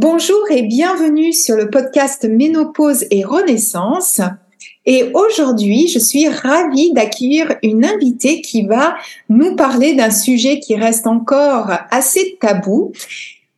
Bonjour 0.00 0.48
et 0.52 0.62
bienvenue 0.62 1.32
sur 1.32 1.56
le 1.56 1.70
podcast 1.70 2.24
Ménopause 2.24 3.04
et 3.10 3.24
Renaissance. 3.24 4.20
Et 4.86 5.10
aujourd'hui, 5.12 5.88
je 5.88 5.98
suis 5.98 6.28
ravie 6.28 6.92
d'accueillir 6.92 7.56
une 7.64 7.84
invitée 7.84 8.40
qui 8.40 8.64
va 8.64 8.94
nous 9.28 9.56
parler 9.56 9.94
d'un 9.94 10.12
sujet 10.12 10.60
qui 10.60 10.76
reste 10.76 11.08
encore 11.08 11.72
assez 11.90 12.38
tabou. 12.40 12.92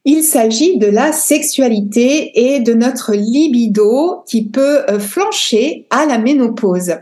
Il 0.07 0.23
s'agit 0.23 0.79
de 0.79 0.87
la 0.87 1.13
sexualité 1.13 2.55
et 2.55 2.61
de 2.61 2.73
notre 2.73 3.13
libido 3.13 4.23
qui 4.27 4.47
peut 4.47 4.81
euh, 4.89 4.99
flancher 4.99 5.87
à 5.91 6.07
la 6.07 6.17
ménopause. 6.17 6.95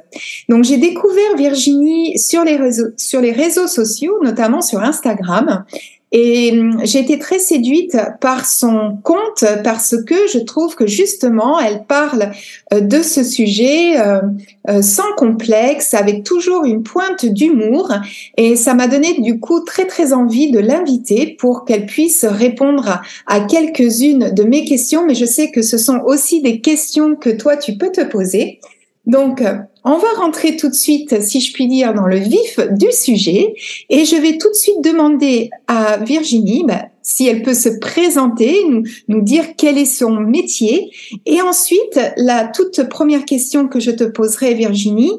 Donc 0.49 0.65
j'ai 0.65 0.79
découvert 0.79 1.37
Virginie 1.37 2.19
sur 2.19 2.43
les 2.43 2.57
réseaux, 2.57 2.89
sur 2.97 3.21
les 3.21 3.31
réseaux 3.31 3.69
sociaux, 3.69 4.19
notamment 4.21 4.63
sur 4.63 4.81
Instagram. 4.81 5.65
Et 6.11 6.53
hum, 6.53 6.81
j'ai 6.85 7.01
été 7.01 7.19
très 7.19 7.39
séduite 7.39 7.97
par 8.21 8.47
son 8.47 8.99
compte 9.03 9.45
parce 9.63 9.95
que 10.07 10.15
je 10.33 10.39
trouve 10.39 10.75
que 10.75 10.87
justement, 10.87 11.61
elle 11.61 11.85
parle 11.85 12.31
euh, 12.73 12.81
de 12.81 13.03
ce 13.03 13.23
sujet 13.23 14.01
euh, 14.01 14.21
euh, 14.69 14.81
sans 14.81 15.13
complexe, 15.17 15.93
avec 15.93 16.25
toujours 16.25 16.65
une 16.65 16.83
pointe 16.83 17.27
d'humour. 17.27 17.93
Et 18.37 18.57
ça 18.57 18.75
m'a 18.75 18.89
donné 18.89 19.21
du 19.21 19.39
coup 19.39 19.61
très 19.61 19.87
très 19.87 20.13
envie 20.13 20.51
de 20.51 20.59
l'inviter 20.59 21.37
pour 21.39 21.65
qu'elle 21.65 21.87
puisse 21.87 22.25
répondre 22.25 23.03
à 23.27 23.41
quelques-unes 23.41 24.33
de 24.33 24.43
mes 24.45 24.65
questions. 24.65 25.05
Mais 25.07 25.15
je 25.15 25.27
sais 25.27 25.51
que 25.51 25.61
ce 25.63 25.77
sont 25.77 26.01
aussi 26.07 26.41
des 26.41 26.61
questions 26.61 27.17
que 27.17 27.31
toi, 27.31 27.57
tu 27.57 27.77
peux 27.77 27.93
te 27.93 28.05
poser. 28.05 28.61
Donc, 29.09 29.43
on 29.85 29.97
va 29.97 30.09
rentrer 30.19 30.57
tout 30.57 30.69
de 30.69 30.75
suite, 30.75 31.23
si 31.23 31.41
je 31.41 31.53
puis 31.53 31.67
dire, 31.67 31.95
dans 31.95 32.07
le 32.07 32.19
vif 32.19 32.61
du 32.73 32.93
sujet 32.93 33.55
et 33.89 34.05
je 34.05 34.17
vais 34.17 34.37
tout 34.37 34.51
de 34.51 34.55
suite 34.55 34.83
demander 34.85 35.51
à 35.67 35.97
Virginie 35.97 36.65
bah, 36.67 36.85
si 37.01 37.27
elle 37.27 37.43
peut 37.43 37.55
se 37.55 37.71
présenter, 37.71 38.67
nous, 39.09 39.23
dire 39.23 39.57
quel 39.57 39.79
est 39.79 39.87
son 39.87 40.11
métier. 40.11 40.91
Et 41.25 41.41
ensuite, 41.41 41.99
la 42.19 42.47
toute 42.49 42.87
première 42.91 43.25
question 43.25 43.67
que 43.67 43.81
je 43.81 43.91
te 43.91 44.05
poserai, 44.05 44.53
Virginie, 44.53 45.13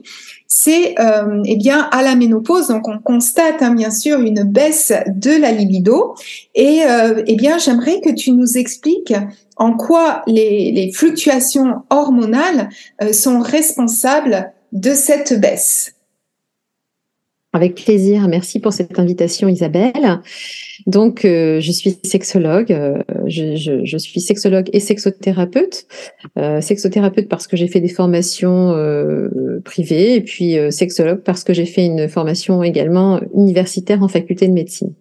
c'est 0.51 0.99
euh, 0.99 1.43
eh 1.45 1.55
bien 1.55 1.87
à 1.91 2.01
la 2.01 2.15
ménopause, 2.15 2.67
donc 2.67 2.87
on 2.87 2.97
constate 2.97 3.61
hein, 3.61 3.75
bien 3.75 3.91
sûr 3.91 4.19
une 4.19 4.43
baisse 4.43 4.91
de 5.07 5.39
la 5.39 5.51
libido. 5.51 6.15
Et 6.55 6.81
euh, 6.85 7.21
eh 7.27 7.35
bien 7.35 7.59
j'aimerais 7.59 8.01
que 8.01 8.09
tu 8.09 8.31
nous 8.31 8.57
expliques 8.57 9.13
en 9.57 9.77
quoi 9.77 10.23
les, 10.25 10.91
fluctuations 10.93 11.83
hormonales 11.91 12.69
euh, 13.01 13.13
sont 13.13 13.39
responsables 13.39 14.51
de 14.71 14.95
cette 14.95 15.39
baisse. 15.39 15.93
Avec 17.51 17.73
plaisir. 17.73 18.27
Merci 18.27 18.59
pour 18.59 18.73
cette 18.73 18.99
invitation, 18.99 19.47
Isabelle. 19.47 20.21
Donc, 20.85 21.25
euh, 21.25 21.59
je 21.59 21.71
suis 21.71 21.97
sexologue. 22.03 22.71
Euh, 22.71 23.01
je, 23.25 23.97
suis 23.97 24.21
sexologue 24.21 24.69
et 24.71 24.79
sexothérapeute. 24.79 25.87
Euh, 26.37 26.61
sexothérapeute 26.61 27.27
parce 27.27 27.47
que 27.47 27.57
j'ai 27.57 27.67
fait 27.67 27.79
des 27.79 27.89
formations 27.89 28.75
privées 29.65 30.15
et 30.15 30.21
puis 30.21 30.57
sexologue 30.71 31.21
parce 31.23 31.43
que 31.43 31.53
j'ai 31.53 31.65
fait 31.65 31.85
une 31.85 32.07
formation 32.07 32.61
également 32.61 33.19
universitaire 33.35 34.03
en 34.03 34.07
faculté 34.07 34.47
de 34.47 34.53
médecine. 34.53 34.93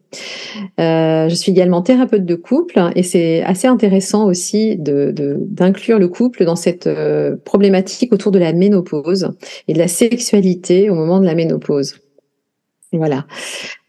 je 0.79 1.35
suis 1.35 1.53
également 1.53 1.83
thérapeute 1.83 2.25
de 2.25 2.35
couple 2.35 2.81
et 2.97 3.03
c'est 3.03 3.43
assez 3.43 3.69
intéressant 3.69 4.27
aussi 4.27 4.77
d'inclure 4.79 5.99
le 5.99 6.09
couple 6.09 6.45
dans 6.45 6.57
cette 6.57 6.89
problématique 7.45 8.13
autour 8.13 8.33
de 8.33 8.39
la 8.39 8.53
ménopause 8.53 9.31
et 9.69 9.75
de 9.75 9.79
la 9.79 9.89
sexualité 9.89 10.91
au 10.91 10.95
moment 10.95 11.21
de 11.21 11.27
la 11.27 11.35
ménopause. 11.35 11.95
Voilà. 12.93 13.27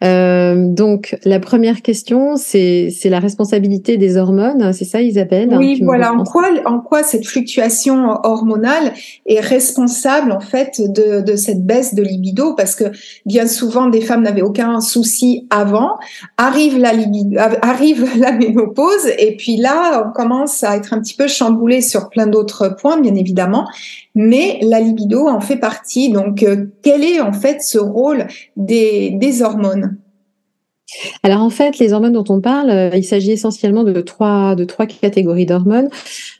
Euh, 0.03 0.55
donc 0.73 1.17
la 1.23 1.39
première 1.39 1.81
question, 1.81 2.35
c'est 2.35 2.91
la 3.05 3.19
responsabilité 3.19 3.95
des 3.95 4.17
hormones, 4.17 4.73
c'est 4.73 4.83
ça, 4.83 5.01
Isabelle 5.01 5.55
Oui, 5.57 5.81
voilà. 5.81 6.13
En 6.13 6.25
quoi, 6.25 6.49
en 6.65 6.79
quoi 6.79 7.03
cette 7.03 7.25
fluctuation 7.25 8.17
hormonale 8.23 8.93
est 9.25 9.39
responsable 9.39 10.33
en 10.33 10.41
fait 10.41 10.81
de, 10.81 11.21
de 11.21 11.35
cette 11.37 11.65
baisse 11.65 11.95
de 11.95 12.03
libido? 12.03 12.55
Parce 12.55 12.75
que 12.75 12.85
bien 13.25 13.47
souvent, 13.47 13.87
des 13.87 14.01
femmes 14.01 14.23
n'avaient 14.23 14.41
aucun 14.41 14.81
souci 14.81 15.47
avant, 15.49 15.97
arrive 16.35 16.77
la 16.77 16.91
libido, 16.91 17.39
arrive 17.61 18.05
la 18.19 18.33
ménopause, 18.33 19.07
et 19.17 19.37
puis 19.37 19.55
là, 19.55 20.05
on 20.05 20.11
commence 20.11 20.61
à 20.63 20.75
être 20.75 20.93
un 20.93 20.99
petit 20.99 21.15
peu 21.15 21.27
chamboulé 21.29 21.81
sur 21.81 22.09
plein 22.09 22.27
d'autres 22.27 22.75
points, 22.75 22.99
bien 22.99 23.15
évidemment 23.15 23.65
mais 24.21 24.59
la 24.61 24.81
libido 24.81 25.29
en 25.29 25.39
fait 25.39 25.55
partie. 25.55 26.11
Donc, 26.11 26.43
euh, 26.43 26.65
quel 26.81 27.05
est 27.05 27.21
en 27.21 27.31
fait 27.31 27.61
ce 27.61 27.77
rôle 27.77 28.27
des, 28.57 29.11
des 29.11 29.41
hormones? 29.41 29.97
Alors 31.23 31.41
en 31.41 31.49
fait, 31.49 31.79
les 31.79 31.93
hormones 31.93 32.13
dont 32.13 32.23
on 32.29 32.41
parle, 32.41 32.69
euh, 32.69 32.89
il 32.95 33.03
s'agit 33.03 33.31
essentiellement 33.31 33.83
de 33.83 34.01
trois, 34.01 34.55
de 34.55 34.63
trois 34.63 34.85
catégories 34.85 35.45
d'hormones. 35.45 35.89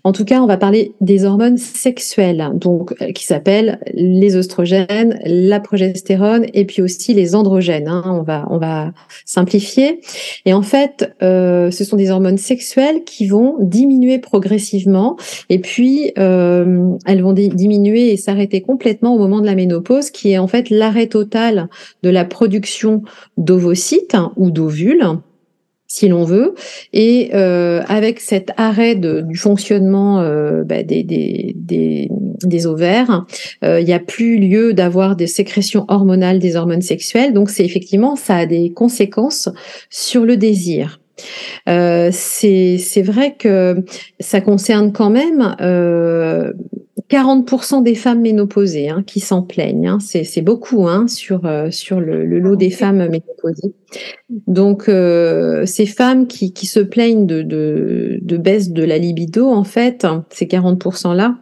En 0.04 0.12
tout 0.12 0.26
cas, 0.26 0.42
on 0.42 0.46
va 0.46 0.58
parler 0.58 0.94
des 1.02 1.26
hormones 1.26 1.58
sexuelles, 1.58 2.52
donc 2.54 2.94
euh, 3.02 3.12
qui 3.12 3.26
s'appellent 3.26 3.80
les 3.94 4.36
oestrogènes, 4.36 5.20
la 5.26 5.60
progestérone 5.60 6.46
et 6.54 6.66
puis 6.66 6.82
aussi 6.82 7.14
les 7.14 7.36
androgènes. 7.36 7.88
Hein. 7.88 8.04
on 8.06 8.24
va 8.24 8.48
on 8.50 8.58
va 8.58 8.92
simplifier. 9.26 10.02
Et 10.46 10.54
en 10.54 10.62
fait, 10.62 11.14
euh, 11.22 11.72
ce 11.72 11.84
sont 11.84 11.96
des 11.96 12.10
hormones 12.10 12.38
sexuelles 12.38 13.04
qui 13.04 13.28
vont 13.28 13.58
diminuer 13.60 14.20
progressivement 14.20 15.18
et 15.50 15.60
puis 15.60 16.12
elles 16.16 17.22
vont 17.22 17.34
diminuer 17.34 18.12
et 18.12 18.18
s'arrêter 18.18 18.62
complètement 18.62 19.16
au 19.16 19.18
moment 19.18 19.40
de 19.40 19.46
la 19.46 19.56
ménopause, 19.56 20.12
qui 20.12 20.32
est 20.32 20.38
en 20.38 20.48
fait 20.48 20.70
l'arrêt 20.70 21.08
total 21.08 21.70
de 22.04 22.10
la 22.10 22.26
production 22.26 23.04
d'ovocytes 23.38 24.16
ou 24.40 24.50
d'ovules 24.50 25.20
si 25.92 26.08
l'on 26.08 26.24
veut, 26.24 26.54
et 26.94 27.32
euh, 27.34 27.82
avec 27.88 28.20
cet 28.20 28.52
arrêt 28.58 28.96
du 28.96 29.36
fonctionnement 29.36 30.22
euh, 30.22 30.64
bah, 30.64 30.84
des, 30.84 32.68
ovaires, 32.68 33.26
euh, 33.64 33.82
il 33.82 33.88
n'y 33.88 33.94
a 33.94 34.00
plus 34.00 34.38
lieu 34.38 34.74
d'avoir 34.74 35.16
des 35.16 35.26
sécrétions 35.26 35.86
hormonales 35.88 36.38
des 36.38 36.56
hormones 36.56 36.84
sexuelles, 36.84 37.34
donc 37.34 37.50
c'est 37.50 37.66
effectivement 37.66 38.16
ça 38.16 38.36
a 38.38 38.46
des 38.46 38.72
conséquences 38.72 39.50
sur 39.90 40.26
le 40.26 40.38
désir. 40.38 41.00
Euh, 41.68 42.10
c'est 42.12 43.02
vrai 43.02 43.36
que 43.38 43.84
ça 44.20 44.42
concerne 44.42 44.92
quand 44.92 45.10
même 45.10 45.56
euh, 45.62 46.54
40% 47.10 47.82
des 47.82 47.96
femmes 47.96 48.22
ménopausées 48.22 48.90
hein, 48.90 49.04
qui 49.06 49.20
s'en 49.20 49.42
plaignent. 49.42 49.88
Hein. 49.88 49.98
C'est 50.00 50.42
beaucoup 50.42 50.88
hein, 50.88 51.08
sur, 51.08 51.46
euh, 51.46 51.70
le, 51.92 52.40
lot 52.40 52.56
des 52.56 52.70
femmes 52.70 52.98
ménopausées. 52.98 53.74
Donc, 54.48 54.88
euh, 54.88 55.66
ces 55.66 55.88
femmes 55.88 56.28
qui, 56.28 56.54
se 56.66 56.80
plaignent 56.80 57.26
de, 57.26 58.38
baisse 58.38 58.70
de 58.72 58.84
la 58.84 59.00
libido, 59.00 59.48
en 59.48 59.64
fait, 59.64 60.06
ces 60.30 60.46
40%-là, 60.46 61.38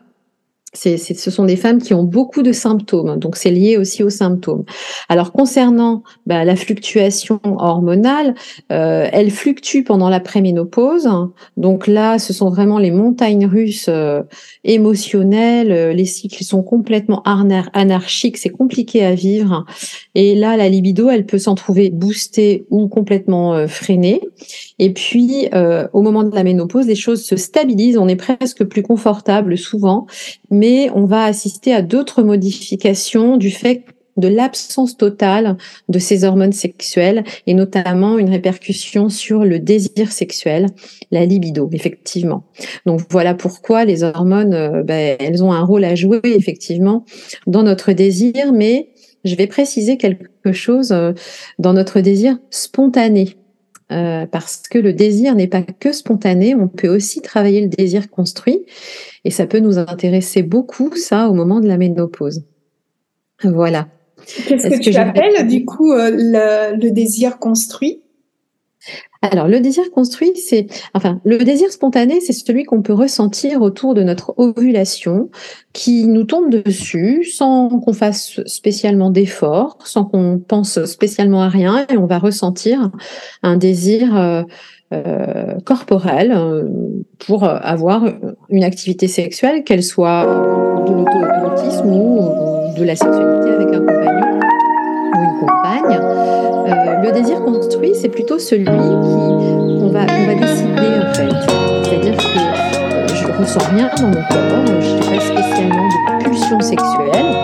ce 0.78 1.32
sont 1.32 1.46
des 1.46 1.56
femmes 1.56 1.82
qui 1.82 1.94
ont 1.94 2.04
beaucoup 2.04 2.44
de 2.44 2.52
symptômes, 2.52 3.18
donc 3.18 3.36
c'est 3.36 3.52
lié 3.52 3.78
aussi 3.78 4.04
aux 4.04 4.10
symptômes. 4.10 4.64
Alors 5.10 5.32
concernant 5.32 6.04
bah, 6.26 6.46
la 6.46 6.56
fluctuation 6.56 7.40
hormonale, 7.44 8.36
euh, 8.72 9.08
elle 9.12 9.32
fluctue 9.32 9.84
pendant 9.84 10.10
la 10.10 10.20
préménopause. 10.20 11.10
Donc 11.56 11.88
là, 11.88 12.20
ce 12.20 12.34
sont 12.34 12.50
vraiment 12.50 12.80
les 12.80 12.92
montagnes 12.92 13.46
russes 13.46 13.88
euh, 13.90 14.22
émotionnelles. 14.64 15.96
Les 15.96 16.06
cycles 16.06 16.44
sont 16.44 16.64
complètement 16.64 17.24
anarchiques, 17.24 18.38
c'est 18.38 18.50
compliqué 18.50 19.04
à 19.04 19.16
vivre. 19.16 19.66
Et 20.16 20.36
là, 20.36 20.58
la 20.58 20.70
libido, 20.70 21.10
elle 21.10 21.26
peut 21.26 21.38
s'en 21.38 21.56
trouver 21.56 21.90
boostée 21.90 22.66
ou 22.70 22.88
complètement 22.88 23.54
euh, 23.54 23.68
freinée. 23.68 24.22
Et 24.80 24.94
puis, 24.94 25.48
euh, 25.54 25.88
au 25.94 26.02
moment 26.02 26.24
de 26.24 26.36
la 26.36 26.44
ménopause, 26.44 26.88
les 26.88 26.96
choses 26.96 27.24
se 27.24 27.36
stabilisent. 27.36 27.98
On 27.98 28.08
est 28.08 28.16
presque 28.16 28.64
plus 28.66 28.84
confortable 28.84 29.58
souvent 29.58 30.08
mais 30.50 30.67
on 30.94 31.06
va 31.06 31.24
assister 31.24 31.74
à 31.74 31.81
d'autres 31.81 32.24
modifications 32.24 33.38
du 33.38 33.52
fait 33.52 33.84
de 34.18 34.28
l'absence 34.28 34.98
totale 34.98 35.58
de 35.90 36.00
ces 36.00 36.24
hormones 36.24 36.52
sexuelles 36.52 37.24
et 37.46 37.54
notamment 37.54 38.18
une 38.18 38.30
répercussion 38.30 39.10
sur 39.10 39.46
le 39.46 39.60
désir 39.60 40.12
sexuel, 40.12 40.68
la 41.12 41.25
libido, 41.25 41.69
effectivement. 41.72 42.44
Donc 42.86 43.02
voilà 43.12 43.36
pourquoi 43.36 43.86
les 43.86 44.04
hormones, 44.04 44.54
euh, 44.54 44.84
ben, 44.84 45.16
elles 45.19 45.44
ont 45.44 45.52
un 45.52 45.64
rôle 45.64 45.86
à 45.86 45.96
jouer 45.96 46.19
effectivement 46.24 47.06
dans 47.46 47.64
notre 47.64 47.92
désir, 47.92 48.52
mais 48.54 48.90
je 49.24 49.36
vais 49.36 49.48
préciser 49.48 49.98
quelque 49.98 50.52
chose 50.52 50.92
euh, 50.92 51.14
dans 51.60 51.74
notre 51.74 52.02
désir 52.02 52.38
spontané. 52.50 53.36
Euh, 53.92 54.25
parce 54.25 54.63
que 54.69 54.78
le 54.78 54.92
désir 54.92 55.34
n'est 55.36 55.48
pas 55.48 55.62
que 55.62 55.94
spontané, 55.94 56.56
on 56.56 56.68
peut 56.68 56.89
aussi 56.89 57.22
travailler 57.22 57.62
le 57.62 57.69
désir 57.69 58.10
construit, 58.10 58.66
et 59.24 59.31
ça 59.31 59.48
peut 59.48 59.60
nous 59.60 59.78
intéresser 59.78 60.44
beaucoup, 60.44 60.94
ça, 60.95 61.30
au 61.30 61.34
moment 61.34 61.62
de 61.62 61.68
la 61.68 61.78
ménopause. 61.78 62.44
Voilà. 63.44 63.88
Qu'est-ce 64.48 64.68
que, 64.68 64.80
tu 64.81 64.95
appelles, 64.95 65.48
du 65.48 65.63
coup, 65.63 65.94
euh, 65.94 66.12
le 66.12 66.89
désir 66.89 67.39
construit? 67.39 68.01
Alors, 69.22 69.48
le 69.48 69.60
désir 69.60 69.90
construit, 69.92 70.31
c'est, 70.36 70.68
enfin, 70.94 71.19
le 71.25 71.38
désir 71.40 71.72
spontané, 71.72 72.22
c'est 72.22 72.34
celui 72.34 72.64
qu'on 72.64 72.81
peut 72.81 72.94
ressentir 72.94 73.62
autour 73.62 73.94
de 73.94 74.04
notre 74.04 74.34
ovulation, 74.38 75.30
qui 75.74 76.08
nous 76.08 76.24
tombe 76.24 76.50
dessus 76.50 77.24
sans 77.24 77.69
qu'on 77.80 77.94
fasse 77.94 78.42
spécialement 78.46 79.10
d'efforts, 79.10 79.78
sans 79.86 80.06
qu'on 80.06 80.40
pense 80.40 80.84
spécialement 80.86 81.42
à 81.42 81.50
rien, 81.50 81.86
et 81.90 81.98
on 81.98 82.06
va 82.06 82.19
ressentir 82.19 82.92
un 83.44 83.58
désir 83.58 84.16
euh, 84.16 84.44
euh, 84.94 85.60
corporel 85.66 86.31
euh, 86.31 86.64
pour 87.19 87.44
avoir 87.44 88.06
une 88.50 88.64
activité 88.64 89.08
sexuelle, 89.08 89.64
qu'elle 89.64 89.84
soit 89.84 90.25
de 90.88 90.94
l'autoérotisme 90.94 91.90
ou 91.90 92.78
de 92.78 92.84
la 92.84 92.96
sexualité 92.96 93.50
avec 93.50 93.74
un 93.74 93.80
compagnon 93.80 94.37
Euh, 95.44 97.04
le 97.04 97.12
désir 97.12 97.44
construit, 97.44 97.94
c'est 97.95 98.10
plutôt 98.10 98.39
celui 98.39 98.66
qui 98.66 98.72
on 98.72 99.89
va 99.92 100.06
décider 100.06 101.00
en 101.01 101.13
fait. 101.13 101.30
C'est-à-dire 101.84 102.18
que 102.18 102.24
euh, 102.24 103.07
je 103.07 103.28
ne 103.28 103.34
ressens 103.34 103.60
rien 103.75 103.89
dans 103.98 104.07
mon 104.07 104.13
corps, 104.13 104.81
je 104.81 104.94
n'ai 104.94 105.00
pas 105.00 105.19
spécialement 105.19 105.88
de 105.88 106.24
pulsion 106.24 106.60
sexuelle, 106.60 107.36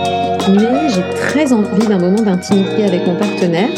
mais 0.49 0.89
j'ai 0.89 1.03
très 1.19 1.53
envie 1.53 1.87
d'un 1.87 1.99
moment 1.99 2.21
d'intimité 2.21 2.83
avec 2.83 3.05
mon 3.05 3.15
partenaire 3.15 3.69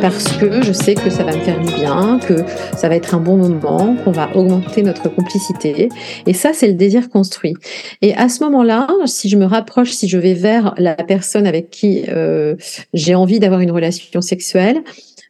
parce 0.00 0.36
que 0.36 0.62
je 0.62 0.72
sais 0.72 0.94
que 0.94 1.10
ça 1.10 1.24
va 1.24 1.36
me 1.36 1.40
faire 1.40 1.60
du 1.60 1.72
bien, 1.74 2.18
que 2.18 2.36
ça 2.76 2.88
va 2.88 2.96
être 2.96 3.14
un 3.14 3.20
bon 3.20 3.36
moment, 3.36 3.96
qu'on 4.04 4.10
va 4.10 4.34
augmenter 4.36 4.82
notre 4.82 5.08
complicité. 5.08 5.88
Et 6.26 6.32
ça, 6.32 6.52
c'est 6.52 6.68
le 6.68 6.74
désir 6.74 7.08
construit. 7.08 7.54
Et 8.02 8.14
à 8.14 8.28
ce 8.28 8.42
moment-là, 8.44 8.88
si 9.06 9.28
je 9.28 9.36
me 9.36 9.44
rapproche, 9.44 9.90
si 9.90 10.08
je 10.08 10.18
vais 10.18 10.34
vers 10.34 10.74
la 10.78 10.94
personne 10.94 11.46
avec 11.46 11.70
qui 11.70 12.04
euh, 12.08 12.56
j'ai 12.94 13.14
envie 13.14 13.40
d'avoir 13.40 13.60
une 13.60 13.70
relation 13.70 14.20
sexuelle, 14.20 14.82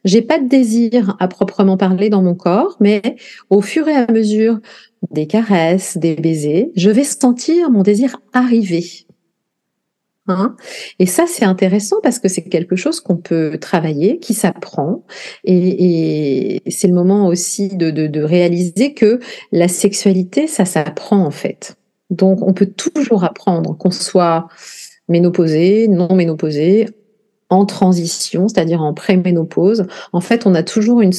j'ai 0.03 0.21
pas 0.21 0.39
de 0.39 0.47
désir 0.47 1.15
à 1.19 1.27
proprement 1.27 1.77
parler 1.77 2.09
dans 2.09 2.21
mon 2.21 2.35
corps, 2.35 2.77
mais 2.79 3.01
au 3.49 3.61
fur 3.61 3.87
et 3.87 3.95
à 3.95 4.11
mesure 4.11 4.59
des 5.11 5.27
caresses, 5.27 5.97
des 5.97 6.15
baisers, 6.15 6.69
je 6.75 6.89
vais 6.89 7.03
sentir 7.03 7.69
mon 7.69 7.83
désir 7.83 8.17
arriver. 8.33 9.06
Hein? 10.27 10.55
et 10.99 11.05
ça, 11.05 11.25
c'est 11.27 11.45
intéressant 11.45 11.97
parce 12.03 12.19
que 12.19 12.27
c'est 12.27 12.43
quelque 12.43 12.75
chose 12.75 12.99
qu'on 12.99 13.17
peut 13.17 13.57
travailler, 13.59 14.19
qui 14.19 14.33
s'apprend. 14.33 15.05
Et, 15.43 16.61
c'est 16.67 16.87
le 16.87 16.93
moment 16.93 17.27
aussi 17.27 17.69
de, 17.69 18.21
réaliser 18.21 18.93
que 18.93 19.19
la 19.51 19.67
sexualité, 19.67 20.47
ça 20.47 20.65
s'apprend 20.65 21.23
en 21.23 21.31
fait. 21.31 21.77
Donc, 22.09 22.41
on 22.41 22.53
peut 22.53 22.65
toujours 22.65 23.23
apprendre, 23.23 23.77
qu'on 23.77 23.91
soit 23.91 24.47
ménopausé, 25.07 25.87
non 25.87 26.13
ménopausé, 26.13 26.87
en 27.49 27.65
transition, 27.65 28.47
c'est-à-dire 28.47 28.81
en 28.81 28.93
préménopause, 28.93 29.85
en 30.11 30.21
fait, 30.21 30.45
on 30.45 30.53
a 30.53 30.63
toujours 30.63 31.01
une, 31.01 31.13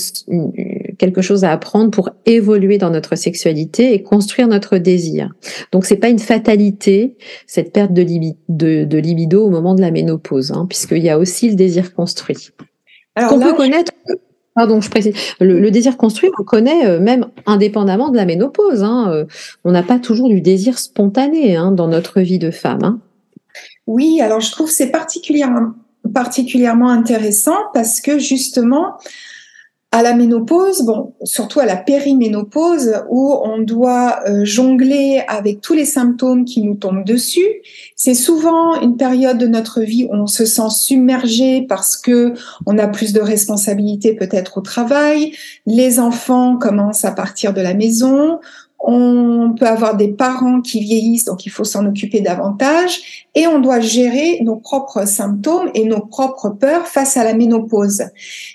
quelque 0.98 1.22
chose 1.22 1.44
à 1.44 1.52
apprendre 1.52 1.90
pour 1.90 2.10
évoluer 2.26 2.76
dans 2.78 2.90
notre 2.90 3.16
sexualité 3.16 3.94
et 3.94 4.02
construire 4.02 4.48
notre 4.48 4.78
désir. 4.78 5.32
Donc, 5.72 5.86
c'est 5.86 5.96
pas 5.96 6.08
une 6.08 6.18
fatalité 6.18 7.16
cette 7.46 7.72
perte 7.72 7.92
de, 7.92 8.02
de, 8.84 8.98
libido 8.98 9.44
au 9.44 9.50
moment 9.50 9.74
de 9.74 9.80
la 9.80 9.90
ménopause, 9.90 10.52
hein, 10.52 10.66
puisqu'il 10.68 11.02
y 11.02 11.10
a 11.10 11.18
aussi 11.18 11.48
le 11.48 11.54
désir 11.54 11.94
construit. 11.94 12.50
Alors, 13.14 13.30
qu'on 13.30 13.40
peut 13.40 13.54
connaître. 13.54 13.92
Pardon, 14.54 14.80
je 14.80 14.90
précise. 14.90 15.14
Le, 15.40 15.70
désir 15.70 15.96
construit, 15.96 16.30
on 16.38 16.42
connaît 16.42 16.84
euh, 16.84 16.98
même 16.98 17.26
indépendamment 17.46 18.08
de 18.08 18.16
la 18.16 18.24
ménopause. 18.24 18.82
Hein, 18.82 19.08
euh, 19.12 19.24
on 19.64 19.70
n'a 19.70 19.84
pas 19.84 20.00
toujours 20.00 20.28
du 20.28 20.40
désir 20.40 20.78
spontané 20.78 21.56
hein, 21.56 21.70
dans 21.70 21.86
notre 21.86 22.20
vie 22.20 22.40
de 22.40 22.50
femme. 22.50 22.82
Hein. 22.82 22.98
Oui, 23.86 24.20
alors 24.20 24.40
je 24.40 24.50
trouve 24.50 24.68
c'est 24.68 24.90
particulièrement 24.90 25.74
particulièrement 26.12 26.88
intéressant 26.88 27.56
parce 27.74 28.00
que 28.00 28.18
justement, 28.18 28.96
à 29.90 30.02
la 30.02 30.12
ménopause, 30.12 30.82
bon, 30.82 31.14
surtout 31.24 31.60
à 31.60 31.64
la 31.64 31.76
périménopause, 31.76 33.02
où 33.08 33.34
on 33.42 33.58
doit 33.58 34.20
euh, 34.28 34.44
jongler 34.44 35.22
avec 35.28 35.62
tous 35.62 35.72
les 35.72 35.86
symptômes 35.86 36.44
qui 36.44 36.62
nous 36.62 36.74
tombent 36.74 37.04
dessus, 37.04 37.62
c'est 37.96 38.14
souvent 38.14 38.78
une 38.82 38.98
période 38.98 39.38
de 39.38 39.46
notre 39.46 39.80
vie 39.80 40.04
où 40.04 40.14
on 40.14 40.26
se 40.26 40.44
sent 40.44 40.68
submergé 40.70 41.62
parce 41.62 41.96
que 41.96 42.34
on 42.66 42.76
a 42.76 42.86
plus 42.86 43.14
de 43.14 43.20
responsabilités 43.20 44.14
peut-être 44.14 44.58
au 44.58 44.60
travail, 44.60 45.32
les 45.64 45.98
enfants 46.00 46.58
commencent 46.58 47.06
à 47.06 47.12
partir 47.12 47.54
de 47.54 47.62
la 47.62 47.72
maison, 47.72 48.40
on 48.80 49.54
peut 49.58 49.66
avoir 49.66 49.96
des 49.96 50.08
parents 50.08 50.60
qui 50.60 50.80
vieillissent, 50.80 51.24
donc 51.24 51.46
il 51.46 51.50
faut 51.50 51.64
s'en 51.64 51.84
occuper 51.86 52.20
davantage, 52.20 53.26
et 53.34 53.46
on 53.46 53.58
doit 53.58 53.80
gérer 53.80 54.38
nos 54.42 54.56
propres 54.56 55.06
symptômes 55.06 55.70
et 55.74 55.84
nos 55.84 56.00
propres 56.00 56.50
peurs 56.50 56.86
face 56.86 57.16
à 57.16 57.24
la 57.24 57.34
ménopause. 57.34 58.04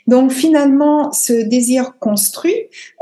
Donc 0.08 0.32
finalement, 0.32 1.12
ce 1.12 1.34
désir 1.34 1.98
construit 2.00 2.56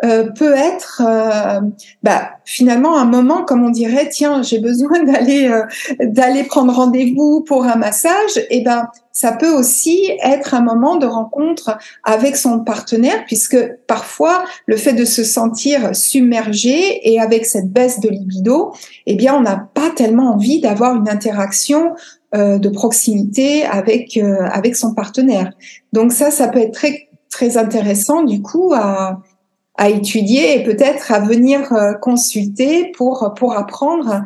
euh, 0.04 0.30
peut 0.32 0.54
être 0.54 1.02
euh, 1.06 1.62
bah, 2.02 2.32
finalement 2.44 2.98
un 2.98 3.06
moment, 3.06 3.44
comme 3.44 3.64
on 3.64 3.70
dirait, 3.70 4.10
tiens, 4.10 4.42
j'ai 4.42 4.60
besoin 4.60 5.04
d'aller 5.06 5.48
euh, 5.48 5.64
d'aller 6.04 6.44
prendre 6.44 6.74
rendez-vous 6.74 7.42
pour 7.42 7.66
un 7.66 7.76
massage, 7.76 8.46
et 8.50 8.62
ben 8.62 8.88
ça 9.12 9.34
peut 9.34 9.52
aussi 9.52 10.10
être 10.24 10.54
un 10.54 10.62
moment 10.62 10.96
de 10.96 11.06
rencontre 11.06 11.78
avec 12.04 12.36
son 12.36 12.60
partenaire, 12.60 13.26
puisque 13.26 13.58
parfois 13.88 14.46
le 14.66 14.78
fait 14.78 14.94
de 14.94 15.06
se 15.06 15.24
sentir 15.24 15.96
submergé 15.96 17.12
et 17.12 17.20
avec 17.20 17.46
cette 17.46 17.72
baisse 17.72 18.00
de 18.00 18.10
libido, 18.10 18.74
eh 19.06 19.16
bien, 19.16 19.36
on 19.36 19.42
n'a 19.42 19.68
pas 19.74 19.90
tellement 19.96 20.32
envie 20.34 20.62
d'avoir 20.62 20.96
une 20.96 21.10
interaction 21.10 21.94
euh, 22.34 22.58
de 22.58 22.70
proximité 22.70 23.66
avec 23.66 24.16
euh, 24.16 24.46
avec 24.50 24.78
son 24.78 24.94
partenaire. 24.94 25.52
Donc 25.92 26.14
ça, 26.14 26.32
ça 26.32 26.48
peut 26.48 26.60
être 26.60 26.74
très 26.74 27.10
très 27.30 27.58
intéressant 27.58 28.24
du 28.24 28.42
coup 28.42 28.72
à 28.74 29.20
à 29.78 29.90
étudier 29.90 30.58
et 30.58 30.64
peut-être 30.64 31.12
à 31.12 31.20
venir 31.20 31.74
euh, 31.74 31.94
consulter 31.94 32.92
pour 32.96 33.34
pour 33.36 33.58
apprendre 33.58 34.24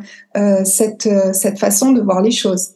cette 0.66 1.10
cette 1.34 1.58
façon 1.58 1.94
de 1.94 2.02
voir 2.02 2.22
les 2.22 2.30
choses. 2.30 2.75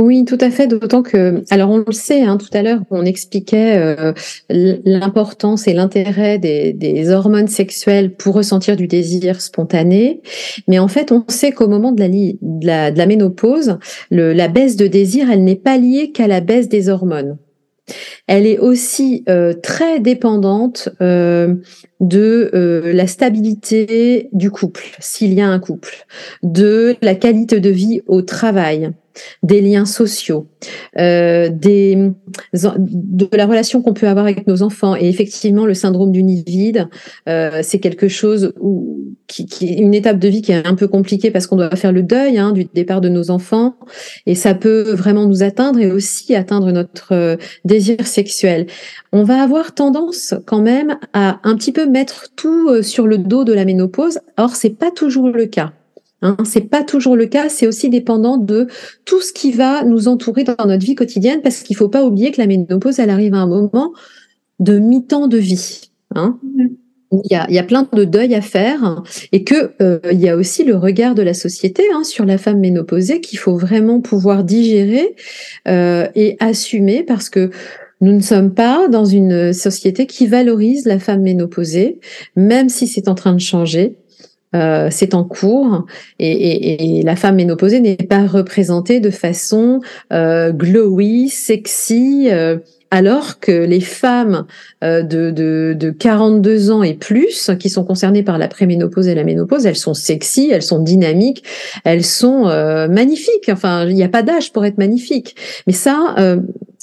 Oui, 0.00 0.24
tout 0.24 0.38
à 0.40 0.50
fait. 0.50 0.68
D'autant 0.68 1.02
que, 1.02 1.42
alors 1.50 1.70
on 1.70 1.78
le 1.78 1.92
sait, 1.92 2.22
hein, 2.22 2.36
tout 2.36 2.50
à 2.52 2.62
l'heure, 2.62 2.80
on 2.90 3.04
expliquait 3.04 3.76
euh, 3.76 4.12
l'importance 4.48 5.66
et 5.66 5.72
l'intérêt 5.72 6.38
des, 6.38 7.10
hormones 7.10 7.48
sexuelles 7.48 8.14
pour 8.14 8.36
ressentir 8.36 8.76
du 8.76 8.86
désir 8.86 9.40
spontané. 9.40 10.22
Mais 10.68 10.78
en 10.78 10.86
fait, 10.86 11.10
on 11.10 11.24
sait 11.26 11.50
qu'au 11.50 11.66
moment 11.66 11.90
de 11.90 12.00
la, 12.64 13.06
ménopause, 13.06 13.78
la 14.10 14.48
baisse 14.48 14.76
de 14.76 14.86
désir, 14.86 15.30
elle 15.32 15.42
n'est 15.42 15.56
pas 15.56 15.76
liée 15.76 16.12
qu'à 16.12 16.28
la 16.28 16.40
baisse 16.40 16.68
des 16.68 16.88
hormones. 16.88 17.36
Elle 18.26 18.46
est 18.46 18.58
aussi 18.58 19.24
euh, 19.28 19.54
très 19.54 19.98
dépendante 19.98 20.90
euh, 21.00 21.54
de 21.98 22.50
la 22.84 23.06
stabilité 23.06 24.28
du 24.32 24.50
couple, 24.52 24.84
s'il 25.00 25.32
y 25.32 25.40
a 25.40 25.48
un 25.48 25.58
couple, 25.58 26.06
de 26.42 26.94
la 27.02 27.14
qualité 27.14 27.58
de 27.58 27.70
vie 27.70 28.02
au 28.06 28.22
travail, 28.22 28.92
des 29.42 29.60
liens 29.60 29.84
sociaux, 29.84 30.46
euh, 30.98 31.48
des, 31.48 32.10
de 32.52 33.28
la 33.32 33.46
relation 33.46 33.82
qu'on 33.82 33.94
peut 33.94 34.08
avoir 34.08 34.26
avec 34.26 34.46
nos 34.46 34.62
enfants. 34.62 34.96
Et 34.96 35.08
effectivement, 35.08 35.66
le 35.66 35.74
syndrome 35.74 36.12
du 36.12 36.22
nid 36.22 36.44
vide, 36.46 36.88
euh, 37.28 37.60
c'est 37.62 37.78
quelque 37.78 38.08
chose 38.08 38.52
où 38.60 38.98
qui, 39.28 39.46
qui, 39.46 39.68
est 39.68 39.76
une 39.76 39.94
étape 39.94 40.18
de 40.18 40.28
vie 40.28 40.42
qui 40.42 40.52
est 40.52 40.66
un 40.66 40.74
peu 40.74 40.88
compliquée 40.88 41.30
parce 41.30 41.46
qu'on 41.46 41.56
doit 41.56 41.70
faire 41.76 41.92
le 41.92 42.02
deuil 42.02 42.38
hein, 42.38 42.52
du 42.52 42.64
départ 42.64 43.00
de 43.00 43.08
nos 43.08 43.30
enfants 43.30 43.76
et 44.26 44.34
ça 44.34 44.54
peut 44.54 44.92
vraiment 44.94 45.26
nous 45.26 45.42
atteindre 45.42 45.78
et 45.78 45.90
aussi 45.90 46.34
atteindre 46.34 46.72
notre 46.72 47.12
euh, 47.12 47.36
désir 47.64 48.06
sexuel. 48.06 48.66
On 49.12 49.22
va 49.22 49.42
avoir 49.42 49.74
tendance 49.74 50.34
quand 50.46 50.62
même 50.62 50.98
à 51.12 51.40
un 51.44 51.56
petit 51.56 51.72
peu 51.72 51.86
mettre 51.86 52.28
tout 52.36 52.70
euh, 52.70 52.82
sur 52.82 53.06
le 53.06 53.18
dos 53.18 53.44
de 53.44 53.52
la 53.52 53.64
ménopause. 53.64 54.18
Or 54.38 54.56
c'est 54.56 54.70
pas 54.70 54.90
toujours 54.90 55.28
le 55.28 55.46
cas. 55.46 55.72
Hein, 56.22 56.36
c'est 56.44 56.68
pas 56.68 56.82
toujours 56.82 57.16
le 57.16 57.26
cas, 57.26 57.48
c'est 57.48 57.66
aussi 57.66 57.90
dépendant 57.90 58.38
de 58.38 58.66
tout 59.04 59.20
ce 59.20 59.32
qui 59.32 59.52
va 59.52 59.84
nous 59.84 60.08
entourer 60.08 60.44
dans 60.44 60.66
notre 60.66 60.84
vie 60.84 60.96
quotidienne, 60.96 61.40
parce 61.42 61.62
qu'il 61.62 61.76
faut 61.76 61.88
pas 61.88 62.04
oublier 62.04 62.32
que 62.32 62.40
la 62.40 62.46
ménopause, 62.46 62.98
elle 62.98 63.10
arrive 63.10 63.34
à 63.34 63.38
un 63.38 63.46
moment 63.46 63.92
de 64.58 64.78
mi-temps 64.78 65.28
de 65.28 65.38
vie. 65.38 65.90
Hein. 66.14 66.38
Mm-hmm. 66.44 66.70
Il 67.10 67.32
y, 67.32 67.36
a, 67.36 67.46
il 67.48 67.54
y, 67.54 67.58
a, 67.58 67.62
plein 67.62 67.88
de 67.90 68.04
deuil 68.04 68.34
à 68.34 68.42
faire 68.42 69.02
et 69.32 69.42
que 69.42 69.72
euh, 69.80 69.98
il 70.12 70.20
y 70.20 70.28
a 70.28 70.36
aussi 70.36 70.62
le 70.62 70.76
regard 70.76 71.14
de 71.14 71.22
la 71.22 71.32
société 71.32 71.82
hein, 71.94 72.04
sur 72.04 72.26
la 72.26 72.36
femme 72.36 72.58
ménopausée 72.58 73.22
qu'il 73.22 73.38
faut 73.38 73.56
vraiment 73.56 74.02
pouvoir 74.02 74.44
digérer 74.44 75.16
euh, 75.68 76.06
et 76.14 76.36
assumer 76.38 77.04
parce 77.04 77.30
que 77.30 77.50
nous 78.02 78.12
ne 78.12 78.20
sommes 78.20 78.52
pas 78.52 78.88
dans 78.88 79.06
une 79.06 79.54
société 79.54 80.06
qui 80.06 80.26
valorise 80.26 80.84
la 80.84 80.98
femme 80.98 81.22
ménopausée, 81.22 81.98
même 82.36 82.68
si 82.68 82.86
c'est 82.86 83.08
en 83.08 83.14
train 83.14 83.32
de 83.32 83.40
changer. 83.40 83.96
Euh, 84.54 84.88
c'est 84.90 85.12
en 85.12 85.24
cours 85.24 85.84
et, 86.18 86.30
et, 86.30 86.98
et, 86.98 87.02
la 87.02 87.16
femme 87.16 87.36
ménopausée 87.36 87.80
n'est 87.80 87.96
pas 87.96 88.26
représentée 88.26 88.98
de 88.98 89.10
façon 89.10 89.80
euh, 90.10 90.52
glowy, 90.52 91.28
sexy, 91.28 92.28
euh, 92.30 92.56
alors 92.90 93.40
que 93.40 93.52
les 93.52 93.82
femmes 93.82 94.46
euh, 94.82 95.02
de, 95.02 95.30
de, 95.30 95.76
de, 95.78 95.90
42 95.90 96.70
ans 96.70 96.82
et 96.82 96.94
plus 96.94 97.50
qui 97.60 97.68
sont 97.68 97.84
concernées 97.84 98.22
par 98.22 98.38
la 98.38 98.48
préménopause 98.48 99.06
et 99.06 99.14
la 99.14 99.24
ménopause, 99.24 99.66
elles 99.66 99.76
sont 99.76 99.92
sexy, 99.92 100.48
elles 100.50 100.62
sont 100.62 100.78
dynamiques, 100.78 101.44
elles 101.84 102.04
sont 102.04 102.48
euh, 102.48 102.88
magnifiques. 102.88 103.50
Enfin, 103.50 103.86
il 103.86 103.94
n'y 103.94 104.02
a 104.02 104.08
pas 104.08 104.22
d'âge 104.22 104.50
pour 104.54 104.64
être 104.64 104.78
magnifique. 104.78 105.36
Mais 105.66 105.74
ça, 105.74 106.16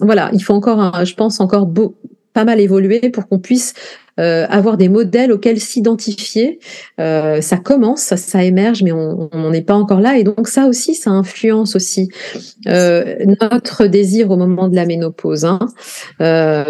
voilà, 0.01 0.29
il 0.33 0.43
faut 0.43 0.53
encore, 0.53 1.03
je 1.03 1.15
pense, 1.15 1.39
encore 1.39 1.65
beau, 1.65 1.95
pas 2.33 2.45
mal 2.45 2.59
évoluer 2.59 3.09
pour 3.09 3.27
qu'on 3.27 3.39
puisse 3.39 3.73
euh, 4.19 4.45
avoir 4.49 4.77
des 4.77 4.87
modèles 4.87 5.31
auxquels 5.31 5.59
s'identifier. 5.59 6.59
Euh, 6.99 7.41
ça 7.41 7.57
commence, 7.57 8.15
ça, 8.15 8.43
émerge, 8.43 8.81
mais 8.81 8.91
on 8.91 9.29
n'en 9.33 9.51
est 9.51 9.61
pas 9.61 9.75
encore 9.75 9.99
là. 9.99 10.17
Et 10.17 10.23
donc 10.23 10.47
ça 10.47 10.67
aussi, 10.67 10.95
ça 10.95 11.11
influence 11.11 11.75
aussi 11.75 12.09
euh, 12.67 13.15
notre 13.41 13.87
désir 13.87 14.31
au 14.31 14.37
moment 14.37 14.67
de 14.67 14.75
la 14.75 14.85
ménopause, 14.85 15.45
hein, 15.45 15.59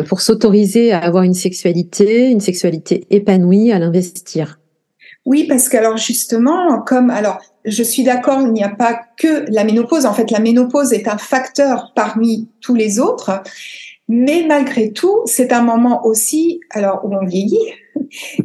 pour 0.08 0.22
s'autoriser 0.22 0.92
à 0.92 1.00
avoir 1.00 1.24
une 1.24 1.34
sexualité, 1.34 2.30
une 2.30 2.40
sexualité 2.40 3.06
épanouie, 3.10 3.72
à 3.72 3.80
l'investir. 3.80 4.60
Oui, 5.25 5.46
parce 5.48 5.70
que 5.70 5.78
alors 5.78 5.98
justement, 5.98 6.82
comme 6.82 7.10
alors 7.10 7.40
je 7.66 7.82
suis 7.82 8.04
d'accord, 8.04 8.42
il 8.42 8.54
n'y 8.54 8.64
a 8.64 8.70
pas 8.70 9.00
que 9.18 9.46
la 9.50 9.64
ménopause. 9.64 10.06
En 10.06 10.14
fait, 10.14 10.30
la 10.30 10.40
ménopause 10.40 10.94
est 10.94 11.08
un 11.08 11.18
facteur 11.18 11.94
parmi 11.96 12.48
tous 12.62 12.75
les 12.75 13.00
autres. 13.00 13.42
Mais 14.08 14.46
malgré 14.48 14.92
tout, 14.92 15.22
c'est 15.26 15.52
un 15.52 15.62
moment 15.62 16.06
aussi, 16.06 16.60
alors 16.70 17.02
où 17.06 17.16
on 17.16 17.26
vieillit, 17.26 17.74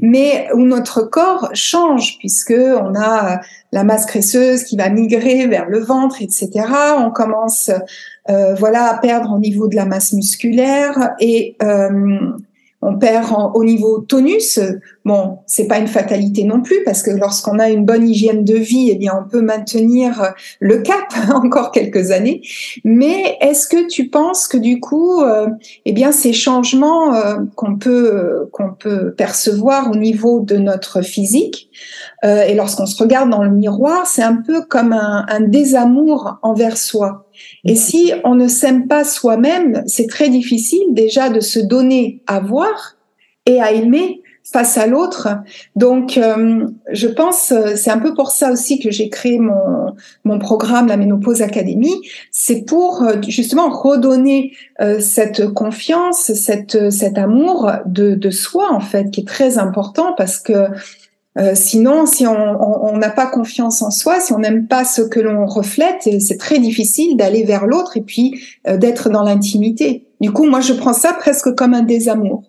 mais 0.01 0.49
où 0.55 0.61
notre 0.61 1.03
corps 1.03 1.51
change 1.53 2.19
puisque 2.19 2.55
on 2.57 2.95
a 2.95 3.41
la 3.73 3.85
masse 3.85 4.07
graisseuse 4.07 4.65
qui 4.65 4.77
va 4.77 4.89
migrer 4.89 5.47
vers 5.47 5.69
le 5.69 5.81
ventre, 5.81 6.23
etc. 6.23 6.51
On 6.97 7.11
commence, 7.11 7.71
euh, 8.31 8.55
voilà, 8.55 8.87
à 8.87 8.99
perdre 8.99 9.35
au 9.35 9.39
niveau 9.39 9.69
de 9.69 9.77
la 9.77 9.85
masse 9.85 10.13
musculaire 10.13 11.15
et 11.21 11.57
euh, 11.63 12.31
on 12.83 12.99
perd 12.99 13.27
au 13.55 13.65
niveau 13.65 13.99
tonus. 13.99 14.59
Bon, 15.05 15.39
c'est 15.47 15.67
pas 15.67 15.79
une 15.79 15.87
fatalité 15.87 16.45
non 16.45 16.63
plus 16.63 16.83
parce 16.85 17.03
que 17.03 17.11
lorsqu'on 17.11 17.59
a 17.59 17.69
une 17.69 17.85
bonne 17.85 18.09
hygiène 18.09 18.45
de 18.45 18.55
vie, 18.55 18.91
eh 18.91 18.97
bien, 18.97 19.13
on 19.21 19.29
peut 19.29 19.43
maintenir 19.43 20.33
le 20.61 20.79
cap 20.79 21.13
encore 21.35 21.73
quelques 21.73 22.11
années. 22.11 22.43
Mais 22.85 23.37
est-ce 23.41 23.69
que 23.69 23.87
tu 23.87 24.09
penses 24.09 24.49
que 24.49 24.57
du 24.57 24.81
coup, 24.81 25.21
euh, 25.21 25.49
eh 25.85 25.93
bien, 25.93 26.13
ces 26.13 26.33
changements 26.33 27.15
euh, 27.15 27.37
qu'on 27.55 27.77
peut 27.77 28.49
qu'on 28.53 28.73
peut 28.73 29.13
percevoir 29.13 29.91
au 29.91 29.97
niveau 29.97 30.41
de 30.41 30.57
notre 30.57 31.03
physique 31.03 31.71
euh, 32.25 32.43
et 32.43 32.55
lorsqu'on 32.55 32.87
se 32.87 33.01
regarde 33.03 33.31
dans 33.31 33.43
le 33.43 33.51
miroir, 33.51 34.07
c'est 34.07 34.23
un 34.23 34.37
peu 34.37 34.63
comme 34.63 34.93
un, 34.93 35.25
un 35.29 35.41
désamour 35.41 36.39
envers 36.43 36.77
soi? 36.77 37.27
Et 37.65 37.75
si 37.75 38.13
on 38.25 38.35
ne 38.35 38.49
s'aime 38.49 38.87
pas 38.87 39.05
soi-même, 39.05 39.83
c'est 39.87 40.07
très 40.07 40.29
difficile 40.29 40.83
déjà 40.91 41.29
de 41.29 41.41
se 41.41 41.61
donner 41.61 42.23
à 42.27 42.41
voir 42.41 42.97
et 43.47 43.61
à 43.61 43.73
aimer 43.73 44.23
face 44.53 44.79
à 44.79 44.87
l'autre. 44.87 45.29
Donc, 45.77 46.19
euh, 46.19 46.67
je 46.91 47.07
pense, 47.07 47.53
c'est 47.77 47.91
un 47.91 47.99
peu 47.99 48.15
pour 48.15 48.31
ça 48.31 48.51
aussi 48.51 48.81
que 48.81 48.91
j'ai 48.91 49.09
créé 49.09 49.39
mon, 49.39 49.95
mon 50.25 50.39
programme, 50.39 50.89
la 50.89 50.97
Ménopause 50.97 51.43
Academy. 51.43 51.95
C'est 52.31 52.65
pour 52.65 53.03
euh, 53.03 53.15
justement 53.27 53.71
redonner 53.71 54.53
euh, 54.81 54.99
cette 55.01 55.49
confiance, 55.49 56.33
cette, 56.35 56.91
cet 56.91 57.19
amour 57.19 57.71
de, 57.87 58.15
de 58.15 58.31
soi, 58.31 58.73
en 58.73 58.81
fait, 58.81 59.11
qui 59.11 59.21
est 59.21 59.29
très 59.29 59.59
important 59.59 60.15
parce 60.17 60.39
que 60.39 60.69
euh, 61.41 61.53
sinon, 61.55 62.05
si 62.07 62.27
on 62.27 62.97
n'a 62.99 63.09
pas 63.09 63.27
confiance 63.27 63.81
en 63.83 63.91
soi, 63.91 64.21
si 64.21 64.33
on 64.33 64.39
n'aime 64.39 64.67
pas 64.67 64.85
ce 64.85 65.01
que 65.01 65.21
l'on 65.21 65.47
reflète, 65.47 66.09
c'est 66.21 66.37
très 66.37 66.59
difficile 66.59 67.17
d'aller 67.17 67.45
vers 67.45 67.67
l'autre 67.67 67.97
et 67.97 68.03
puis 68.03 68.41
euh, 68.69 68.77
d'être 68.77 69.09
dans 69.09 69.23
l'intimité. 69.23 70.07
Du 70.21 70.33
coup, 70.33 70.45
moi, 70.45 70.61
je 70.61 70.75
prends 70.75 70.93
ça 70.93 71.13
presque 71.19 71.55
comme 71.55 71.73
un 71.73 71.83
désamour. 71.83 72.43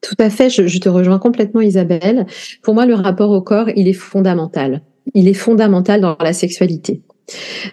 Tout 0.00 0.16
à 0.18 0.30
fait, 0.30 0.50
je, 0.50 0.66
je, 0.66 0.78
te 0.78 0.88
rejoins 0.88 1.18
complètement 1.18 1.60
Isabelle. 1.60 2.26
Pour 2.62 2.74
moi, 2.74 2.86
le 2.86 2.94
rapport 2.94 3.30
au 3.30 3.42
corps, 3.42 3.68
il 3.76 3.86
est 3.86 3.92
fondamental. 3.92 4.82
Il 5.14 5.28
est 5.28 5.34
fondamental 5.34 6.00
dans 6.00 6.16
la 6.20 6.32
sexualité. 6.32 7.02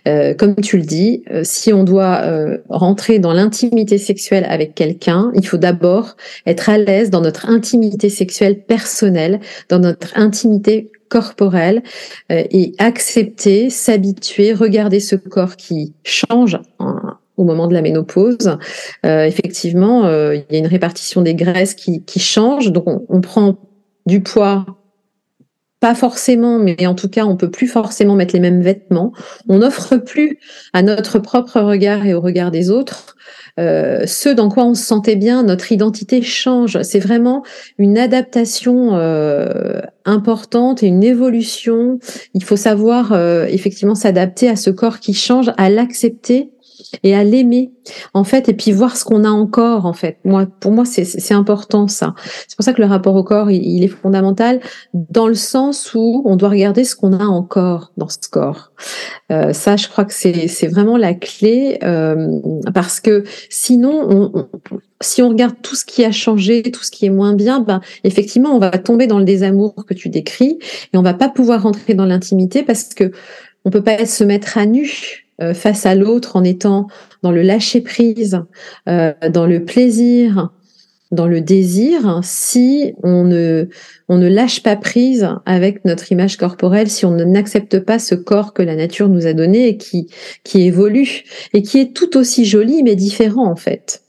Euh, 0.07 0.33
comme 0.33 0.55
tu 0.55 0.77
le 0.77 0.83
dis, 0.83 1.23
euh, 1.31 1.41
si 1.43 1.73
on 1.73 1.83
doit 1.83 2.21
euh, 2.23 2.57
rentrer 2.69 3.19
dans 3.19 3.33
l'intimité 3.33 3.97
sexuelle 3.97 4.45
avec 4.47 4.75
quelqu'un, 4.75 5.31
il 5.35 5.45
faut 5.45 5.57
d'abord 5.57 6.15
être 6.45 6.69
à 6.69 6.77
l'aise 6.77 7.09
dans 7.09 7.21
notre 7.21 7.49
intimité 7.49 8.09
sexuelle 8.09 8.63
personnelle, 8.63 9.39
dans 9.69 9.79
notre 9.79 10.17
intimité 10.17 10.91
corporelle 11.09 11.81
et 12.29 12.75
accepter, 12.77 13.71
s'habituer, 13.71 14.53
regarder 14.53 14.99
ce 14.99 15.15
corps 15.15 15.55
qui 15.55 15.93
change 16.03 16.59
au 17.35 17.43
moment 17.43 17.65
de 17.65 17.73
la 17.73 17.81
ménopause. 17.81 18.59
effectivement, 19.03 20.07
il 20.07 20.45
y 20.51 20.55
a 20.55 20.59
une 20.59 20.67
répartition 20.67 21.23
des 21.23 21.33
graisses 21.33 21.73
qui, 21.73 22.03
qui 22.03 22.19
change, 22.19 22.71
donc 22.71 22.83
on, 22.85 23.05
on 23.09 23.21
prend 23.21 23.57
du 24.05 24.21
poids 24.21 24.67
pas 25.79 25.95
forcément, 25.95 26.59
mais 26.59 26.87
en 26.87 26.95
tout 26.95 27.09
cas, 27.09 27.25
on 27.25 27.37
peut 27.37 27.51
plus 27.51 27.67
forcément 27.67 28.15
mettre 28.15 28.33
les 28.33 28.39
mêmes 28.39 28.61
vêtements. 28.61 29.13
On 29.47 29.59
n'offre 29.59 29.97
plus 29.97 30.39
à 30.73 30.81
notre 30.81 31.19
propre 31.19 31.61
regard 31.61 32.05
et 32.05 32.13
au 32.13 32.21
regard 32.21 32.51
des 32.51 32.69
autres 32.69 33.15
euh, 33.59 34.05
ce 34.05 34.29
dans 34.29 34.49
quoi 34.49 34.63
on 34.65 34.73
se 34.73 34.85
sentait 34.85 35.15
bien. 35.15 35.43
Notre 35.43 35.71
identité 35.71 36.21
change. 36.21 36.81
C'est 36.83 36.99
vraiment 36.99 37.43
une 37.77 37.97
adaptation 37.97 38.95
euh, 38.95 39.81
importante 40.05 40.83
et 40.83 40.87
une 40.87 41.03
évolution. 41.03 41.99
Il 42.33 42.43
faut 42.43 42.55
savoir 42.55 43.11
euh, 43.11 43.45
effectivement 43.45 43.95
s'adapter 43.95 44.49
à 44.49 44.55
ce 44.55 44.69
corps 44.69 44.99
qui 44.99 45.13
change, 45.13 45.51
à 45.57 45.69
l'accepter 45.69 46.51
et 47.03 47.15
à 47.15 47.23
l'aimer 47.23 47.71
en 48.13 48.23
fait 48.23 48.49
et 48.49 48.53
puis 48.53 48.71
voir 48.71 48.97
ce 48.97 49.05
qu'on 49.05 49.23
a 49.23 49.29
encore 49.29 49.85
en 49.85 49.93
fait. 49.93 50.17
Moi 50.23 50.47
pour 50.59 50.71
moi 50.71 50.85
c'est 50.85 51.33
important 51.33 51.87
ça. 51.87 52.13
C'est 52.47 52.55
pour 52.55 52.63
ça 52.63 52.73
que 52.73 52.81
le 52.81 52.87
rapport 52.87 53.15
au 53.15 53.23
corps 53.23 53.51
il, 53.51 53.83
est 53.83 53.87
fondamental 53.87 54.59
dans 54.93 55.27
le 55.27 55.35
sens 55.35 55.93
où 55.93 56.21
on 56.25 56.35
doit 56.35 56.49
regarder 56.49 56.83
ce 56.83 56.95
qu'on 56.95 57.13
a 57.13 57.25
encore 57.25 57.91
dans 57.97 58.09
ce 58.09 58.17
corps. 58.29 58.71
Euh, 59.31 59.53
ça 59.53 59.75
je 59.75 59.87
crois 59.87 60.05
que 60.05 60.13
c'est 60.13 60.67
vraiment 60.67 60.97
la 60.97 61.13
clé 61.13 61.79
euh, 61.83 62.39
parce 62.73 62.99
que 62.99 63.23
sinon 63.49 64.07
on, 64.09 64.47
si 65.01 65.21
on 65.21 65.29
regarde 65.29 65.55
tout 65.61 65.75
ce 65.75 65.85
qui 65.85 66.03
a 66.03 66.11
changé, 66.11 66.61
tout 66.63 66.83
ce 66.83 66.91
qui 66.91 67.05
est 67.05 67.09
moins 67.09 67.33
bien, 67.33 67.61
ben 67.61 67.81
effectivement, 68.03 68.53
on 68.53 68.59
va 68.59 68.71
tomber 68.71 69.07
dans 69.07 69.19
le 69.19 69.25
désamour 69.25 69.73
que 69.85 69.93
tu 69.93 70.09
décris 70.09 70.59
et 70.93 70.97
on 70.97 71.01
va 71.01 71.13
pas 71.13 71.29
pouvoir 71.29 71.63
rentrer 71.63 71.93
dans 71.93 72.05
l'intimité 72.05 72.63
parce 72.63 72.83
que 72.83 73.11
on 73.65 73.69
peut 73.69 73.83
pas 73.83 74.05
se 74.05 74.23
mettre 74.23 74.57
à 74.57 74.65
nu 74.65 75.28
euh, 75.41 75.53
face 75.53 75.85
à 75.85 75.95
l'autre 75.95 76.35
en 76.35 76.43
étant 76.43 76.87
dans 77.23 77.31
le 77.31 77.41
lâcher 77.41 77.81
prise, 77.81 78.41
euh, 78.87 79.13
dans 79.29 79.45
le 79.45 79.63
plaisir, 79.65 80.49
dans 81.11 81.27
le 81.27 81.41
désir, 81.41 82.19
si 82.23 82.93
on 83.01 83.23
ne, 83.23 83.67
on 84.09 84.17
ne 84.17 84.27
lâche 84.27 84.61
pas 84.61 84.75
prise 84.75 85.27
avec 85.45 85.83
notre 85.83 86.11
image 86.11 86.37
corporelle, 86.37 86.89
si 86.89 87.05
on 87.05 87.11
n'accepte 87.11 87.79
pas 87.79 87.97
ce 87.97 88.15
corps 88.15 88.53
que 88.53 88.61
la 88.61 88.75
nature 88.75 89.09
nous 89.09 89.25
a 89.25 89.33
donné 89.33 89.67
et 89.69 89.77
qui, 89.77 90.07
qui 90.43 90.61
évolue 90.61 91.23
et 91.53 91.63
qui 91.63 91.79
est 91.79 91.95
tout 91.95 92.15
aussi 92.15 92.45
joli 92.45 92.83
mais 92.83 92.95
différent 92.95 93.49
en 93.49 93.55
fait. 93.55 94.03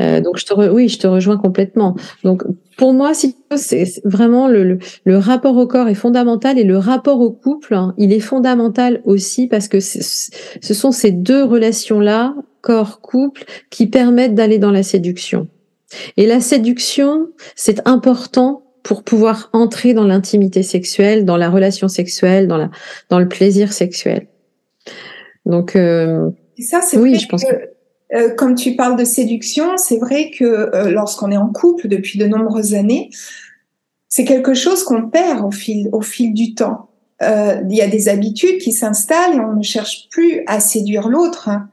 Euh, 0.00 0.20
donc 0.20 0.36
je 0.38 0.44
te 0.44 0.70
oui, 0.70 0.88
je 0.88 0.98
te 0.98 1.06
rejoins 1.06 1.38
complètement. 1.38 1.96
Donc 2.24 2.42
pour 2.76 2.92
moi, 2.92 3.14
si 3.14 3.36
c'est 3.56 4.00
vraiment 4.04 4.48
le, 4.48 4.78
le, 5.04 5.18
rapport 5.18 5.56
au 5.56 5.66
corps 5.66 5.88
est 5.88 5.94
fondamental 5.94 6.58
et 6.58 6.64
le 6.64 6.78
rapport 6.78 7.20
au 7.20 7.30
couple, 7.30 7.74
hein, 7.74 7.94
il 7.98 8.12
est 8.12 8.20
fondamental 8.20 9.00
aussi 9.04 9.46
parce 9.46 9.68
que 9.68 9.80
ce 9.80 10.74
sont 10.74 10.92
ces 10.92 11.10
deux 11.10 11.44
relations-là, 11.44 12.34
corps-couple, 12.60 13.44
qui 13.70 13.86
permettent 13.86 14.34
d'aller 14.34 14.58
dans 14.58 14.70
la 14.70 14.82
séduction. 14.82 15.48
Et 16.16 16.26
la 16.26 16.40
séduction, 16.40 17.28
c'est 17.54 17.86
important 17.86 18.62
pour 18.82 19.04
pouvoir 19.04 19.50
entrer 19.52 19.94
dans 19.94 20.04
l'intimité 20.04 20.62
sexuelle, 20.62 21.24
dans 21.24 21.36
la 21.36 21.50
relation 21.50 21.88
sexuelle, 21.88 22.48
dans, 22.48 22.56
la, 22.56 22.70
dans 23.10 23.18
le 23.18 23.28
plaisir 23.28 23.72
sexuel. 23.72 24.26
Donc, 25.46 25.76
euh, 25.76 26.30
ça, 26.58 26.80
c'est 26.80 26.98
oui, 26.98 27.18
je 27.18 27.28
pense 27.28 27.44
que, 27.44 27.71
euh, 28.14 28.34
comme 28.34 28.54
tu 28.54 28.76
parles 28.76 28.96
de 28.96 29.04
séduction, 29.04 29.76
c'est 29.76 29.98
vrai 29.98 30.30
que 30.30 30.44
euh, 30.44 30.90
lorsqu'on 30.90 31.30
est 31.30 31.36
en 31.36 31.48
couple 31.48 31.88
depuis 31.88 32.18
de 32.18 32.26
nombreuses 32.26 32.74
années, 32.74 33.10
c'est 34.08 34.24
quelque 34.24 34.54
chose 34.54 34.84
qu'on 34.84 35.08
perd 35.08 35.44
au 35.44 35.50
fil, 35.50 35.88
au 35.92 36.02
fil 36.02 36.34
du 36.34 36.54
temps. 36.54 36.88
Il 37.20 37.76
y 37.76 37.80
a 37.80 37.86
des 37.86 38.08
habitudes 38.08 38.58
qui 38.58 38.72
s'installent 38.72 39.36
et 39.36 39.40
on 39.40 39.54
ne 39.54 39.62
cherche 39.62 40.08
plus 40.10 40.42
à 40.48 40.58
séduire 40.58 41.08
l'autre. 41.08 41.48
Hein. 41.48 41.68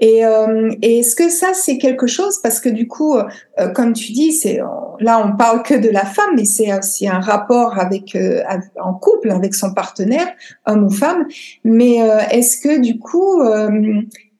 Et, 0.00 0.26
euh, 0.26 0.70
et 0.82 0.98
est-ce 0.98 1.14
que 1.14 1.30
ça 1.30 1.54
c'est 1.54 1.78
quelque 1.78 2.06
chose? 2.06 2.38
Parce 2.42 2.60
que 2.60 2.68
du 2.68 2.86
coup, 2.86 3.16
euh, 3.16 3.68
comme 3.74 3.94
tu 3.94 4.12
dis, 4.12 4.32
c'est 4.32 4.60
là 5.00 5.24
on 5.24 5.36
parle 5.36 5.62
que 5.62 5.74
de 5.74 5.88
la 5.88 6.04
femme, 6.04 6.34
mais 6.36 6.44
c'est 6.44 6.76
aussi 6.76 7.08
un 7.08 7.20
rapport 7.20 7.78
avec 7.78 8.14
euh, 8.14 8.42
en 8.82 8.92
couple 8.92 9.30
avec 9.30 9.54
son 9.54 9.72
partenaire, 9.72 10.28
homme 10.66 10.84
ou 10.84 10.90
femme. 10.90 11.26
Mais 11.64 12.02
euh, 12.02 12.18
est-ce 12.30 12.58
que 12.58 12.78
du 12.78 12.98
coup, 12.98 13.40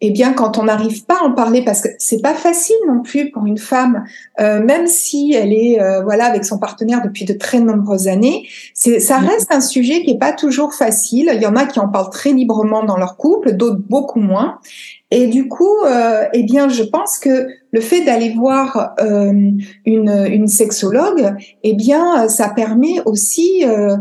eh 0.01 0.11
bien, 0.11 0.33
quand 0.33 0.59
on 0.59 0.65
n'arrive 0.65 1.05
pas 1.07 1.19
à 1.23 1.25
en 1.25 1.33
parler, 1.33 1.63
parce 1.65 1.81
que 1.81 1.89
c'est 1.99 2.21
pas 2.21 2.35
facile 2.35 2.77
non 2.87 3.03
plus 3.03 3.31
pour 3.31 3.47
une 3.47 3.59
femme, 3.59 4.05
même 4.39 4.87
si 4.87 5.33
elle 5.33 5.53
est 5.53 5.79
voilà 6.03 6.27
avec 6.27 6.45
son 6.45 6.59
partenaire 6.59 7.03
depuis 7.03 7.25
de 7.25 7.33
très 7.33 7.61
nombreuses 7.61 8.09
années, 8.09 8.47
c'est 8.75 9.01
ça 9.01 9.19
reste 9.19 9.53
un 9.53 9.61
sujet 9.61 10.03
qui 10.03 10.13
est 10.13 10.19
pas 10.19 10.33
toujours 10.33 10.75
facile. 10.75 11.31
Il 11.35 11.43
y 11.43 11.47
en 11.47 11.57
a 11.57 11.67
qui 11.67 11.81
en 11.81 11.89
parlent 11.89 12.11
très 12.11 12.33
librement 12.33 12.85
dans 12.85 12.97
leur 12.97 13.17
couple, 13.17 13.53
d'autres 13.53 13.81
beaucoup 13.89 14.21
moins. 14.21 14.59
Et 15.11 15.29
du 15.29 15.49
coup, 15.49 15.85
euh, 15.87 16.25
eh 16.33 16.43
bien, 16.43 16.69
je 16.69 16.83
pense 16.83 17.19
que 17.19 17.47
le 17.71 17.81
fait 17.81 18.05
d'aller 18.05 18.35
voir 18.35 18.95
euh, 19.01 19.33
une, 19.85 20.27
une, 20.29 20.49
sexologue, 20.49 21.35
eh 21.63 21.75
bien, 21.75 22.29
ça 22.29 22.49
permet 22.49 23.01
aussi 23.05 23.65
euh, 23.65 23.97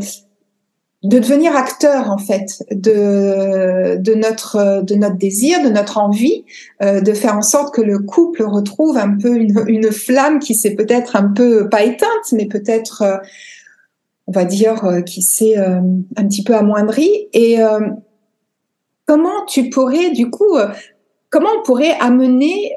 de 1.06 1.20
devenir 1.20 1.56
acteur 1.56 2.10
en 2.10 2.18
fait 2.18 2.64
de, 2.72 4.16
notre 4.16 4.82
de 4.84 4.96
notre 4.96 5.18
désir, 5.18 5.64
de 5.64 5.70
notre 5.70 6.00
envie, 6.00 6.46
euh, 6.82 7.00
de 7.00 7.14
faire 7.14 7.38
en 7.38 7.44
sorte 7.44 7.74
que 7.74 7.82
le 7.82 8.00
couple 8.00 8.44
retrouve 8.44 8.98
un 8.98 9.16
peu 9.16 9.36
une, 9.36 9.92
flamme 9.92 10.40
qui 10.40 10.56
s'est 10.56 10.74
peut-être 10.74 11.16
un 11.16 11.28
peu 11.30 11.70
pas 11.70 11.84
éteinte, 11.84 12.32
mais 12.34 12.48
peut-être 12.48 13.04
euh, 13.04 13.18
on 14.26 14.32
va 14.32 14.46
dire 14.46 14.84
euh, 14.86 15.02
qui 15.02 15.22
s'est 15.22 15.56
un 15.58 16.26
petit 16.28 16.44
peu 16.44 16.56
amoindrie. 16.56 17.28
Et 17.34 17.58
comment 19.06 19.46
tu 19.48 19.70
pourrais 19.70 20.10
du 20.10 20.32
coup 20.32 20.58
comment 21.30 21.50
on 21.60 21.64
pourrait 21.64 21.96
amener 22.00 22.74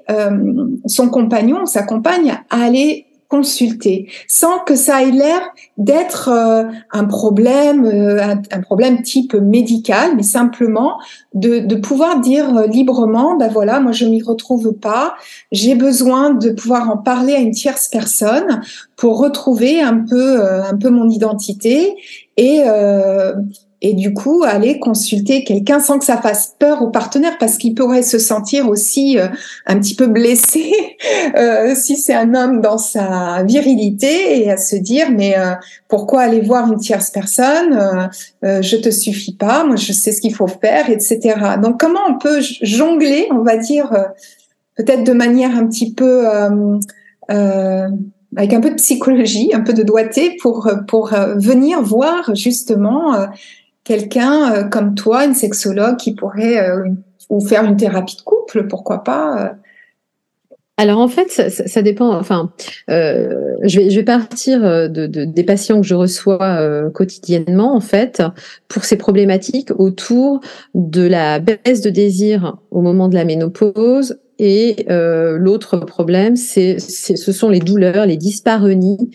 son 0.87 1.09
compagnon, 1.09 1.65
sa 1.65 1.83
compagne 1.83 2.37
à 2.51 2.63
aller 2.63 3.08
consulter 3.29 4.11
sans 4.27 4.59
que 4.61 4.75
ça 4.75 5.03
ait 5.03 5.11
l'air 5.11 5.41
d'être 5.77 6.29
euh, 6.29 6.65
un 6.93 7.05
problème, 7.05 7.85
euh, 7.85 8.35
un, 8.51 8.61
problème 8.61 9.03
type 9.03 9.35
médical, 9.35 10.13
mais 10.17 10.23
simplement 10.23 10.99
de, 11.35 11.59
de 11.59 11.77
pouvoir 11.77 12.21
dire 12.21 12.67
librement, 12.69 13.37
ben 13.37 13.49
voilà, 13.49 13.81
moi 13.81 13.93
je 13.93 14.07
m'y 14.07 14.23
retrouve 14.23 14.73
pas, 14.73 15.15
j'ai 15.53 15.75
besoin 15.75 16.31
de 16.31 16.51
pouvoir 16.51 16.91
en 16.91 16.97
parler 16.97 17.35
à 17.35 17.39
une 17.39 17.53
tierce 17.53 17.89
personne 17.89 18.63
pour 18.97 19.19
retrouver 19.19 19.81
un 19.81 20.05
peu, 20.09 20.43
un 20.43 20.77
peu 20.77 20.91
mon 20.91 21.09
identité 21.09 21.97
et 22.37 22.63
et 23.81 23.95
du 23.95 24.13
coup 24.13 24.43
aller 24.45 24.81
consulter 24.81 25.45
quelqu'un 25.45 25.79
sans 25.79 25.99
que 25.99 26.05
ça 26.05 26.17
fasse 26.17 26.55
peur 26.59 26.83
au 26.83 26.91
partenaire 26.91 27.39
parce 27.39 27.57
qu'il 27.57 27.75
pourrait 27.75 28.03
se 28.03 28.19
sentir 28.19 28.69
aussi 28.69 29.19
euh, 29.19 29.29
un 29.67 29.79
petit 29.79 29.95
peu 29.95 30.09
blessé 30.09 30.73
euh, 31.37 31.75
si 31.77 31.97
c'est 31.97 32.15
un 32.15 32.35
homme 32.35 32.61
dans 32.61 32.79
sa 32.79 33.45
virilité 33.45 34.41
et 34.41 34.51
à 34.51 34.57
se 34.57 34.75
dire 34.75 35.11
mais 35.13 35.39
euh, 35.39 35.53
pourquoi 35.87 36.23
aller 36.23 36.41
voir 36.41 36.71
une 36.73 36.79
tierce 36.79 37.11
personne 37.11 38.11
je 38.43 38.77
te 38.77 38.91
suffis 38.91 39.35
pas 39.35 39.65
moi 39.65 39.77
je 39.77 39.93
sais 39.93 40.13
ce 40.13 40.21
qu'il 40.21 40.35
faut 40.35 40.49
faire 40.49 40.91
etc 40.91 41.37
donc 41.63 41.79
comment 41.79 42.01
on 42.09 42.19
peut 42.19 42.41
jongler 42.63 43.29
on 43.31 43.43
va 43.43 43.57
dire 43.57 43.91
peut-être 44.77 45.05
de 45.05 45.13
manière 45.13 45.57
un 45.57 45.67
petit 45.67 45.93
peu 45.93 46.27
avec 48.37 48.53
un 48.53 48.61
peu 48.61 48.71
de 48.71 48.75
psychologie, 48.75 49.51
un 49.55 49.61
peu 49.61 49.73
de 49.73 49.83
doigté 49.83 50.37
pour 50.43 50.71
pour 50.87 51.11
venir 51.37 51.81
voir 51.81 52.35
justement 52.35 53.29
quelqu'un 53.89 54.53
euh, 54.53 54.65
comme 54.65 54.95
toi, 54.95 55.25
une 55.25 55.35
sexologue 55.35 55.97
qui 55.97 56.15
pourrait 56.15 56.59
euh, 56.59 56.85
ou 57.31 57.41
faire 57.41 57.65
une 57.65 57.77
thérapie 57.77 58.17
de 58.17 58.23
couple, 58.23 58.67
pourquoi 58.69 59.03
pas 59.03 59.43
euh? 59.43 59.49
alors 60.81 61.01
en 61.01 61.09
fait, 61.09 61.29
ça, 61.51 61.83
dépend. 61.83 62.17
Enfin, 62.17 62.53
je, 62.87 63.97
vais, 63.97 64.05
partir 64.05 64.61
de, 64.61 65.07
des 65.07 65.43
patients 65.43 65.81
que 65.81 65.87
je 65.87 65.97
reçois 65.97 66.89
quotidiennement 66.95 67.75
en 67.75 67.81
fait 67.81 68.23
pour 68.69 68.85
ces 68.85 68.97
problématiques 68.97 69.73
autour 69.77 70.41
de 70.77 71.05
la 71.05 71.41
baisse 71.41 71.81
de 71.81 71.91
désir 71.91 72.59
au 72.71 72.81
moment 72.81 73.09
de 73.09 73.17
la 73.17 73.25
ménopause, 73.25 74.21
et 74.39 74.87
euh, 74.89 75.37
l'autre 75.37 75.79
problème, 75.79 76.37
c'est, 76.37 76.79
ce 76.79 77.33
sont 77.33 77.49
les 77.49 77.59
douleurs, 77.59 78.07
les 78.07 78.17
dyspareunies 78.17 79.11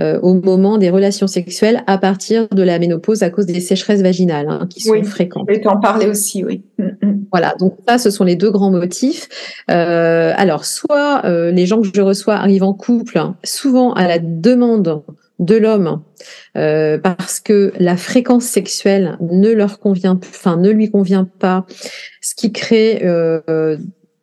euh, 0.00 0.20
au 0.20 0.34
moment 0.34 0.78
des 0.78 0.90
relations 0.90 1.26
sexuelles 1.26 1.82
à 1.86 1.98
partir 1.98 2.48
de 2.48 2.62
la 2.62 2.78
ménopause 2.78 3.22
à 3.22 3.30
cause 3.30 3.46
des 3.46 3.60
sécheresses 3.60 4.02
vaginales 4.02 4.48
hein, 4.48 4.66
qui 4.68 4.80
sont 4.80 5.02
fréquentes. 5.02 5.46
Oui, 5.48 5.60
tu 5.60 5.68
en 5.68 5.78
parler 5.78 6.06
aussi, 6.06 6.44
oui. 6.44 6.62
Mm, 6.78 6.84
mm. 7.02 7.24
Voilà, 7.32 7.54
donc 7.58 7.74
ça, 7.88 7.98
ce 7.98 8.10
sont 8.10 8.24
les 8.24 8.36
deux 8.36 8.50
grands 8.50 8.70
motifs. 8.70 9.28
Euh, 9.70 10.32
alors, 10.36 10.64
soit 10.64 11.22
euh, 11.24 11.50
les 11.50 11.66
gens 11.66 11.80
que 11.80 11.88
je 11.92 12.00
reçois 12.02 12.34
arrivent 12.34 12.62
en 12.62 12.74
couple, 12.74 13.20
souvent 13.44 13.92
à 13.94 14.06
la 14.06 14.18
demande 14.18 15.02
de 15.38 15.56
l'homme 15.56 16.02
euh, 16.56 16.98
parce 16.98 17.40
que 17.40 17.72
la 17.78 17.96
fréquence 17.96 18.44
sexuelle 18.44 19.18
ne 19.20 19.50
leur 19.50 19.78
convient, 19.80 20.18
enfin 20.22 20.56
ne 20.56 20.70
lui 20.70 20.90
convient 20.90 21.24
pas, 21.24 21.66
ce 22.22 22.34
qui 22.34 22.52
crée 22.52 23.02
euh, 23.04 23.76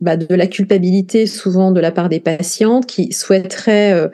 bah, 0.03 0.17
de 0.17 0.35
la 0.35 0.47
culpabilité 0.47 1.27
souvent 1.27 1.71
de 1.71 1.79
la 1.79 1.91
part 1.91 2.09
des 2.09 2.19
patientes 2.19 2.85
qui 2.85 3.13
souhaiteraient 3.13 3.93
euh, 3.93 4.09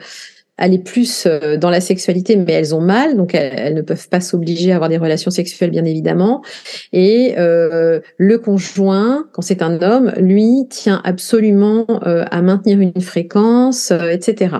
aller 0.56 0.78
plus 0.78 1.26
euh, 1.26 1.56
dans 1.56 1.70
la 1.70 1.80
sexualité, 1.80 2.36
mais 2.36 2.52
elles 2.52 2.74
ont 2.74 2.80
mal, 2.80 3.16
donc 3.16 3.34
elles, 3.34 3.74
ne 3.74 3.82
peuvent 3.82 4.08
pas 4.08 4.20
s'obliger 4.20 4.70
à 4.70 4.76
avoir 4.76 4.88
des 4.88 4.98
relations 4.98 5.30
sexuelles, 5.30 5.70
bien 5.70 5.84
évidemment. 5.84 6.42
Et 6.92 7.34
euh, 7.38 8.00
le 8.18 8.38
conjoint, 8.38 9.26
quand 9.32 9.42
c'est 9.42 9.62
un 9.62 9.82
homme, 9.82 10.12
lui 10.18 10.66
tient 10.70 11.00
absolument 11.02 11.86
à 11.86 12.42
maintenir 12.42 12.78
une 12.80 13.00
fréquence, 13.00 13.90
etc. 13.90 14.58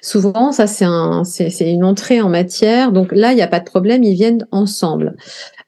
Souvent, 0.00 0.52
ça 0.52 0.66
c'est 0.66 0.84
un, 0.86 1.24
c'est 1.24 1.70
une 1.70 1.84
entrée 1.84 2.20
en 2.22 2.28
matière. 2.28 2.92
Donc 2.92 3.12
là, 3.12 3.32
il 3.32 3.36
n'y 3.36 3.42
a 3.42 3.48
pas 3.48 3.60
de 3.60 3.64
problème, 3.64 4.02
ils 4.02 4.14
viennent 4.14 4.46
ensemble. 4.50 5.16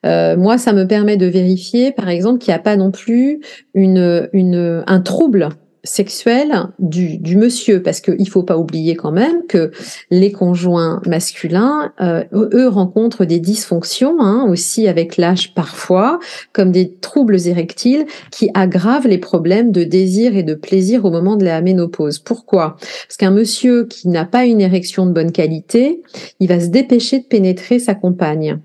Euh, 0.05 0.37
moi, 0.37 0.57
ça 0.57 0.73
me 0.73 0.85
permet 0.85 1.17
de 1.17 1.25
vérifier, 1.25 1.91
par 1.91 2.09
exemple, 2.09 2.39
qu'il 2.39 2.51
n'y 2.51 2.55
a 2.55 2.61
pas 2.61 2.77
non 2.77 2.91
plus 2.91 3.41
un 3.75 5.01
trouble 5.01 5.49
sexuel 5.83 6.67
du, 6.79 7.37
monsieur, 7.37 7.81
parce 7.81 8.01
qu'il 8.01 8.29
faut 8.29 8.43
pas 8.43 8.57
oublier 8.57 8.95
quand 8.95 9.11
même 9.11 9.45
que 9.47 9.71
les 10.11 10.31
conjoints 10.31 11.01
masculins, 11.05 11.93
euh, 12.01 12.23
eux, 12.33 12.67
rencontrent 12.67 13.25
des 13.25 13.39
dysfonctions 13.39 14.17
hein, 14.19 14.45
aussi 14.49 14.87
avec 14.87 15.17
l'âge 15.17 15.53
parfois, 15.53 16.19
comme 16.53 16.71
des 16.71 16.95
troubles 16.95 17.47
érectiles 17.47 18.05
qui 18.31 18.49
aggravent 18.53 19.07
les 19.07 19.17
problèmes 19.17 19.71
de 19.71 19.83
désir 19.83 20.35
et 20.35 20.43
de 20.43 20.53
plaisir 20.53 21.05
au 21.05 21.11
moment 21.11 21.37
de 21.37 21.45
la 21.45 21.61
ménopause. 21.61 22.19
Pourquoi? 22.19 22.75
Parce 23.07 23.17
qu'un 23.17 23.31
monsieur 23.31 23.85
qui 23.85 24.09
n'a 24.09 24.25
pas 24.25 24.45
une 24.45 24.61
érection 24.61 25.05
de 25.05 25.11
bonne 25.11 25.31
qualité, 25.31 26.01
il 26.39 26.49
va 26.49 26.59
se 26.59 26.67
dépêcher 26.67 27.19
de 27.19 27.25
pénétrer 27.25 27.79
sa 27.79 27.95
compagne. 27.95 28.59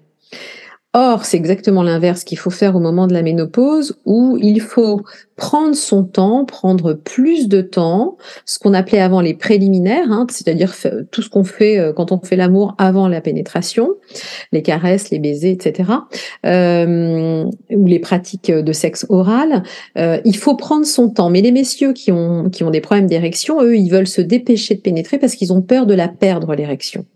Or, 0.97 1.25
c'est 1.25 1.37
exactement 1.37 1.83
l'inverse 1.83 2.23
qu'il 2.23 2.39
faut 2.39 2.51
faire 2.51 2.77
au 2.77 2.81
moment 2.81 3.09
de 3.09 3.13
la 3.13 3.23
ménopause, 3.23 3.99
où 4.05 4.39
il 4.41 4.61
faut 4.61 5.03
prendre 5.37 5.75
son 5.75 6.05
temps, 6.05 6.45
prendre 6.45 6.93
plus 6.93 7.49
de 7.49 7.61
temps, 7.61 8.17
ce 8.45 8.59
qu'on 8.61 8.73
appelait 8.73 9.01
avant 9.01 9.21
les 9.21 9.35
préliminaires, 9.35 10.11
hein, 10.11 10.27
c'est-à-dire 10.31 10.75
tout 11.11 11.23
ce 11.23 11.29
qu'on 11.29 11.43
fait 11.43 11.79
euh, 11.79 11.93
quand 11.93 12.13
on 12.13 12.21
fait 12.21 12.37
l'amour 12.37 12.75
avant 12.79 13.09
la 13.09 13.21
pénétration, 13.21 13.91
les 14.53 14.63
caresses, 14.63 15.11
les 15.11 15.19
baisers, 15.19 15.51
etc., 15.51 15.91
euh, 16.47 17.45
ou 17.71 17.87
les 17.87 17.99
pratiques 17.99 18.53
de 18.53 18.73
sexe 18.73 19.07
oral. 19.09 19.65
Euh, 19.99 20.21
il 20.25 20.37
faut 20.37 20.55
prendre 20.55 20.87
son 20.87 21.11
temps. 21.11 21.31
Mais 21.31 21.41
les 21.41 21.53
messieurs 21.53 21.93
qui 21.93 22.13
ont 22.13 22.49
qui 22.51 22.63
ont 22.63 22.71
des 22.71 22.81
problèmes 22.81 23.07
d'érection, 23.07 23.61
eux, 23.61 23.77
ils 23.77 23.91
veulent 23.91 24.07
se 24.07 24.21
dépêcher 24.21 24.77
de 24.77 24.81
pénétrer 24.81 25.19
parce 25.19 25.35
qu'ils 25.35 25.53
ont 25.53 25.63
peur 25.63 25.87
de 25.87 25.95
la 25.95 26.07
perdre 26.07 26.55
l'érection. 26.55 27.07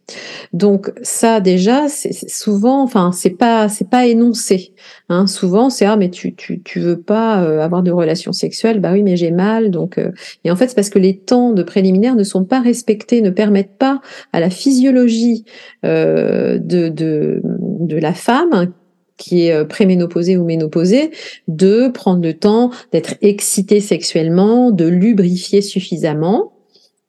Donc 0.52 0.92
ça 1.02 1.40
déjà, 1.40 1.88
c'est 1.88 2.12
souvent, 2.28 2.82
enfin 2.82 3.12
c'est 3.12 3.30
pas 3.30 3.68
c'est 3.68 3.88
pas 3.88 4.06
énoncé. 4.06 4.72
Hein. 5.08 5.26
Souvent 5.26 5.70
c'est 5.70 5.84
ah 5.84 5.96
mais 5.96 6.10
tu 6.10 6.34
tu 6.34 6.62
tu 6.62 6.80
veux 6.80 7.00
pas 7.00 7.34
avoir 7.62 7.82
de 7.82 7.92
relations 8.08 8.32
sexuelles, 8.32 8.80
bah 8.80 8.92
oui 8.92 9.02
mais 9.02 9.16
j'ai 9.16 9.30
mal 9.30 9.70
donc 9.70 9.98
euh. 9.98 10.12
et 10.44 10.50
en 10.50 10.56
fait 10.56 10.68
c'est 10.68 10.74
parce 10.74 10.90
que 10.90 10.98
les 10.98 11.18
temps 11.18 11.52
de 11.52 11.62
préliminaires 11.62 12.16
ne 12.16 12.24
sont 12.24 12.44
pas 12.44 12.60
respectés, 12.60 13.20
ne 13.20 13.30
permettent 13.30 13.76
pas 13.78 14.00
à 14.32 14.40
la 14.40 14.50
physiologie 14.50 15.44
euh, 15.84 16.58
de, 16.58 16.88
de 16.88 17.96
la 17.96 18.14
femme 18.14 18.72
qui 19.16 19.48
est 19.48 19.64
préménopausée 19.64 20.36
ou 20.36 20.44
ménopausée, 20.44 21.10
de 21.48 21.88
prendre 21.88 22.22
le 22.22 22.34
temps 22.34 22.70
d'être 22.92 23.16
excitée 23.20 23.80
sexuellement, 23.80 24.70
de 24.70 24.86
lubrifier 24.86 25.60
suffisamment 25.60 26.52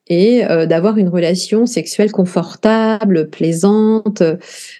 et 0.07 0.41
d'avoir 0.67 0.97
une 0.97 1.07
relation 1.07 1.67
sexuelle 1.67 2.11
confortable, 2.11 3.29
plaisante. 3.29 4.23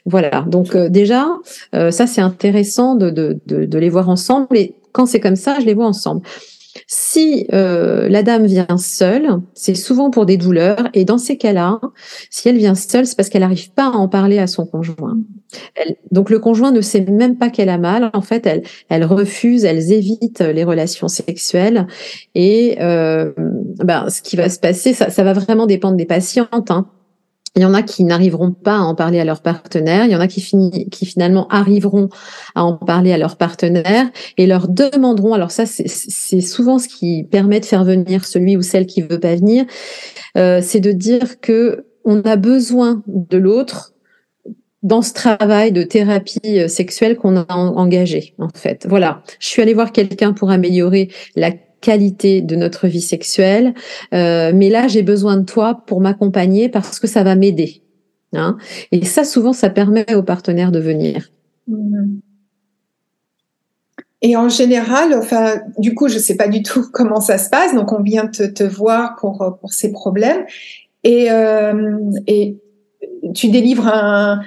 voilà. 0.08 0.44
Donc 0.48 0.76
déjà, 0.76 1.28
ça 1.72 2.08
c'est 2.08 2.22
intéressant 2.22 2.96
de, 2.96 3.12
de, 3.12 3.40
de, 3.46 3.66
de, 3.66 3.78
les 3.78 3.90
voir 3.90 4.10
ensemble. 4.10 4.58
Et 4.58 4.74
quand 4.92 5.06
c'est 5.06 5.20
comme 5.20 5.36
ça, 5.36 5.58
je 5.60 5.66
les 5.66 5.74
vois 5.74 5.88
ensemble. 5.88 6.22
Si 6.88 7.48
euh, 7.52 8.10
la 8.10 8.24
dame 8.24 8.46
vient 8.46 8.78
seule, 8.78 9.42
c'est 9.54 9.76
souvent 9.76 10.10
pour 10.10 10.26
des 10.26 10.38
douleurs. 10.38 10.90
Et 10.94 11.06
dans 11.06 11.18
ces 11.18 11.38
cas-là, 11.38 11.80
si 12.30 12.48
elle 12.48 12.58
vient 12.58 12.76
seule, 12.76 13.06
c'est 13.06 13.16
parce 13.16 13.30
qu'elle 13.30 13.42
n'arrive 13.42 13.72
pas 13.72 13.88
à 13.88 13.92
en 13.92 14.08
parler 14.08 14.40
à 14.40 14.48
son 14.48 14.66
conjoint. 14.66 15.18
donc 16.12 16.30
le 16.30 16.40
conjoint 16.40 16.72
ne 16.72 16.82
sait 16.82 17.02
même 17.02 17.38
pas 17.38 17.50
qu'elle 17.50 17.70
a 17.70 17.78
mal. 17.78 18.10
En 18.14 18.22
fait, 18.22 18.48
elle, 18.90 19.04
refuse, 19.04 19.66
elle 19.66 19.92
évite 19.92 20.42
les 20.42 20.64
relations 20.64 21.08
sexuelles. 21.08 21.88
Et 22.36 22.78
euh, 22.82 23.32
ben, 23.84 24.10
ce 24.10 24.22
qui 24.22 24.36
va 24.36 24.50
se 24.50 24.60
passer, 24.60 24.94
ça, 24.94 25.10
ça 25.10 25.24
va 25.24 25.34
vraiment 25.34 25.66
dépendre 25.66 25.98
des 25.98 26.06
patientes. 26.06 26.72
Hein. 26.72 26.88
Il 27.56 27.62
y 27.64 27.66
en 27.66 27.74
a 27.74 27.82
qui 27.82 28.04
n'arriveront 28.04 28.52
pas 28.52 28.76
à 28.76 28.80
en 28.80 28.96
parler 28.96 29.20
à 29.20 29.26
leur 29.26 29.42
partenaire. 29.42 30.06
Il 30.06 30.12
y 30.12 30.16
en 30.16 30.20
a 30.20 30.28
qui, 30.28 30.42
qui 30.90 31.06
finalement 31.06 31.48
arriveront 31.48 32.10
à 32.56 32.64
en 32.64 32.78
parler 32.78 33.12
à 33.12 33.18
leur 33.18 33.38
partenaire 33.38 34.10
et 34.38 34.46
leur 34.46 34.68
demanderont. 34.68 35.34
Alors 35.34 35.52
ça, 35.52 35.66
c'est 35.66 36.42
souvent 36.42 36.78
ce 36.80 36.88
qui 36.88 37.24
permet 37.24 37.60
de 37.60 37.66
faire 37.66 37.84
venir 37.84 38.26
celui 38.26 38.56
ou 38.56 38.62
celle 38.62 38.86
qui 38.86 39.02
veut 39.02 39.20
pas 39.20 39.36
venir. 39.36 39.66
Euh, 40.38 40.60
c'est 40.62 40.80
de 40.80 40.92
dire 40.92 41.40
que 41.42 41.86
on 42.06 42.22
a 42.22 42.36
besoin 42.36 43.04
de 43.08 43.38
l'autre 43.38 43.94
dans 44.82 45.02
ce 45.02 45.14
travail 45.14 45.72
de 45.72 45.84
thérapie 45.84 46.40
euh, 46.46 46.68
sexuelle 46.68 47.18
qu'on 47.18 47.36
a 47.36 47.46
engagé, 47.54 48.34
en 48.38 48.50
fait. 48.50 48.86
Voilà. 48.88 49.24
Je 49.40 49.48
suis 49.48 49.62
allée 49.62 49.74
voir 49.74 49.92
quelqu'un 49.92 50.34
pour 50.34 50.52
améliorer 50.52 51.10
la 51.36 51.52
qualité 51.82 52.42
de 52.42 52.56
notre 52.56 52.88
vie 52.88 53.02
sexuelle, 53.02 53.74
euh, 54.14 54.52
mais 54.54 54.70
là 54.70 54.88
j'ai 54.88 55.04
besoin 55.04 55.38
de 55.38 55.46
toi 55.46 55.84
pour 55.86 56.02
m'accompagner 56.02 56.70
parce 56.70 57.00
que 57.00 57.08
ça 57.08 57.24
va 57.24 57.36
m'aider. 57.36 57.82
Hein 58.34 58.58
Et 58.92 59.06
ça, 59.06 59.24
souvent, 59.24 59.54
ça 59.54 59.70
permet 59.70 60.14
aux 60.14 60.24
partenaires 60.24 60.72
de 60.72 60.80
venir. 60.80 61.32
Mm-hmm. 61.70 62.20
Et 64.22 64.36
en 64.36 64.50
général, 64.50 65.14
enfin, 65.14 65.62
du 65.78 65.96
coup, 65.96 66.10
je 66.10 66.16
ne 66.16 66.20
sais 66.20 66.36
pas 66.36 66.48
du 66.48 66.62
tout 66.62 66.86
comment 66.94 67.22
ça 67.22 67.38
se 67.38 67.50
passe. 67.50 67.74
Donc, 67.74 67.92
on 67.92 68.02
vient 68.02 68.28
te, 68.28 68.44
te 68.44 68.64
voir 68.64 69.16
pour, 69.16 69.58
pour 69.60 69.74
ces 69.74 69.92
problèmes. 69.92 70.46
Et, 71.04 71.32
euh, 71.32 71.98
et 72.28 72.58
tu 73.34 73.50
délivres 73.50 73.88
un, 73.88 74.42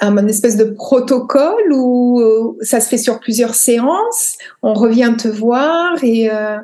un 0.00 0.26
espèce 0.26 0.56
de 0.56 0.64
protocole 0.64 1.72
où 1.72 2.20
euh, 2.20 2.56
ça 2.60 2.80
se 2.80 2.88
fait 2.88 2.98
sur 2.98 3.20
plusieurs 3.20 3.54
séances, 3.54 4.36
on 4.62 4.74
revient 4.74 5.14
te 5.16 5.28
voir 5.28 6.02
et 6.02 6.30
euh, 6.30 6.58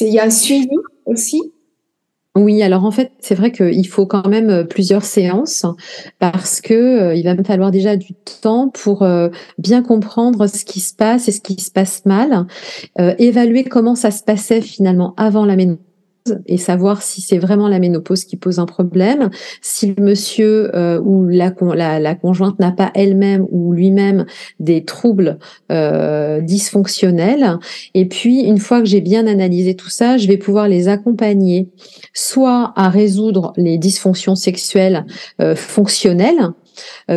il 0.00 0.08
y 0.08 0.18
a 0.18 0.24
un 0.24 0.30
suivi 0.30 0.76
aussi? 1.06 1.52
Oui, 2.36 2.62
alors 2.64 2.84
en 2.84 2.90
fait, 2.90 3.12
c'est 3.20 3.36
vrai 3.36 3.52
qu'il 3.52 3.86
faut 3.86 4.06
quand 4.06 4.26
même 4.26 4.50
euh, 4.50 4.64
plusieurs 4.64 5.04
séances 5.04 5.66
parce 6.18 6.60
que 6.60 7.14
il 7.14 7.22
va 7.22 7.34
me 7.34 7.44
falloir 7.44 7.70
déjà 7.70 7.96
du 7.96 8.14
temps 8.14 8.70
pour 8.70 9.06
bien 9.58 9.82
comprendre 9.82 10.46
ce 10.46 10.64
qui 10.64 10.80
se 10.80 10.94
passe 10.94 11.28
et 11.28 11.32
ce 11.32 11.40
qui 11.40 11.60
se 11.60 11.70
passe 11.70 12.04
mal, 12.06 12.46
évaluer 13.18 13.64
comment 13.64 13.94
ça 13.94 14.10
se 14.10 14.24
passait 14.24 14.62
finalement 14.62 15.14
avant 15.16 15.44
la 15.44 15.54
ménopause 15.56 15.83
et 16.46 16.56
savoir 16.56 17.02
si 17.02 17.20
c'est 17.20 17.38
vraiment 17.38 17.68
la 17.68 17.78
ménopause 17.78 18.24
qui 18.24 18.36
pose 18.36 18.58
un 18.58 18.64
problème, 18.64 19.30
si 19.60 19.94
le 19.94 20.02
monsieur 20.02 20.74
euh, 20.74 20.98
ou 21.00 21.26
la, 21.28 21.52
la, 22.00 22.14
conjointe 22.14 22.58
n'a 22.58 22.72
pas 22.72 22.90
elle-même 22.94 23.46
ou 23.50 23.72
lui-même 23.72 24.24
des 24.58 24.84
troubles 24.84 25.38
euh, 25.70 26.40
dysfonctionnels. 26.40 27.58
Et 27.92 28.06
puis, 28.06 28.40
une 28.40 28.58
fois 28.58 28.80
que 28.80 28.86
j'ai 28.86 29.02
bien 29.02 29.26
analysé 29.26 29.74
tout 29.74 29.90
ça, 29.90 30.16
je 30.16 30.26
vais 30.26 30.38
pouvoir 30.38 30.66
les 30.66 30.88
accompagner 30.88 31.68
soit 32.14 32.72
à 32.76 32.88
résoudre 32.88 33.52
les 33.56 33.76
dysfonctions 33.76 34.34
sexuelles 34.34 35.04
euh, 35.42 35.54
fonctionnelles, 35.54 36.50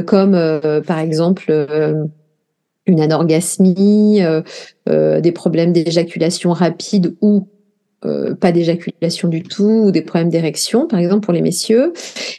comme 0.06 0.38
par 0.86 1.00
exemple 1.00 1.52
une 2.86 3.00
anorgasmie, 3.02 4.22
des 4.86 5.32
problèmes 5.32 5.74
d'éjaculation 5.74 6.52
rapide 6.52 7.16
ou 7.22 7.48
euh, 8.06 8.36
pas 8.36 8.52
d'éjaculation 8.52 9.28
du 9.28 9.42
tout 9.42 9.86
ou 9.86 9.92
des 9.92 10.04
problèmes 10.04 10.30
d'érection, 10.30 10.86
par 10.86 11.00
exemple 11.00 11.26
pour 11.26 11.34
les 11.34 11.42
messieurs. 11.42 11.94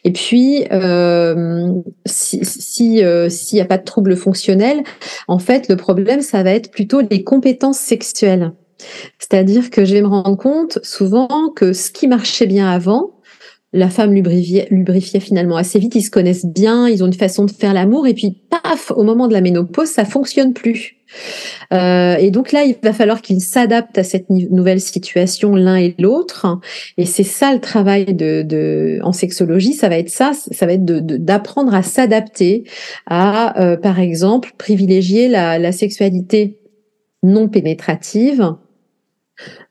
Et 0.05 0.13
puis, 0.13 0.65
euh, 0.71 1.73
si 2.07 2.45
s'il 2.45 3.05
euh, 3.05 3.29
n'y 3.53 3.61
a 3.61 3.65
pas 3.65 3.79
de 3.79 3.83
troubles 3.83 4.15
fonctionnels, 4.15 4.85
en 5.27 5.41
fait, 5.41 5.69
le 5.69 5.75
problème, 5.75 6.21
ça 6.21 6.45
va 6.45 6.53
être 6.53 6.71
plutôt 6.71 7.01
les 7.01 7.25
compétences 7.25 7.79
sexuelles. 7.79 8.53
C'est-à-dire 9.19 9.71
que 9.71 9.85
je 9.85 9.95
vais 9.95 10.03
me 10.03 10.07
rendre 10.07 10.37
compte 10.37 10.79
souvent 10.85 11.51
que 11.55 11.73
ce 11.73 11.91
qui 11.91 12.07
marchait 12.07 12.47
bien 12.47 12.71
avant, 12.71 13.18
la 13.73 13.91
femme 13.91 14.15
lubrifiait, 14.15 14.67
lubrifiait 14.71 15.21
finalement 15.21 15.57
assez 15.57 15.79
vite, 15.79 15.95
ils 15.95 16.03
se 16.03 16.11
connaissent 16.11 16.47
bien, 16.47 16.89
ils 16.89 17.03
ont 17.05 17.07
une 17.07 17.13
façon 17.13 17.45
de 17.45 17.51
faire 17.51 17.75
l'amour, 17.75 18.07
et 18.07 18.15
puis 18.15 18.39
paf, 18.51 18.91
au 18.93 19.03
moment 19.03 19.29
de 19.29 19.35
la 19.35 19.41
ménopause, 19.41 19.89
ça 19.89 20.05
fonctionne 20.05 20.55
plus. 20.55 20.97
Euh, 21.73 22.17
et 22.17 22.31
donc 22.31 22.53
là, 22.53 22.65
il 22.65 22.77
va 22.83 22.93
falloir 22.93 23.23
qu'ils 23.23 23.41
s'adaptent 23.41 23.99
à 23.99 24.05
cette 24.05 24.29
nouvelle 24.31 24.81
situation 24.81 25.55
l'un 25.55 25.77
et 25.77 25.95
l'autre. 25.99 26.59
Et 26.97 27.07
c'est 27.07 27.25
ça 27.25 27.53
le 27.53 27.61
travail 27.61 28.07
de, 28.15 28.43
de, 28.43 29.01
en 29.03 29.13
sexologie, 29.13 29.75
ça 29.75 29.89
va 29.89 29.99
être 29.99 30.11
ça, 30.11 30.33
ça 30.33 30.67
va 30.67 30.75
être 30.75 30.85
d'apprendre 30.85 31.75
à 31.75 31.83
s'adapter 31.83 32.65
à, 33.07 33.61
euh, 33.63 33.77
par 33.77 34.01
exemple, 34.01 34.53
privilégier 34.59 35.29
la, 35.29 35.59
la 35.59 35.73
sexualité 35.73 36.59
non 37.23 37.49
pénétrative 37.49 38.55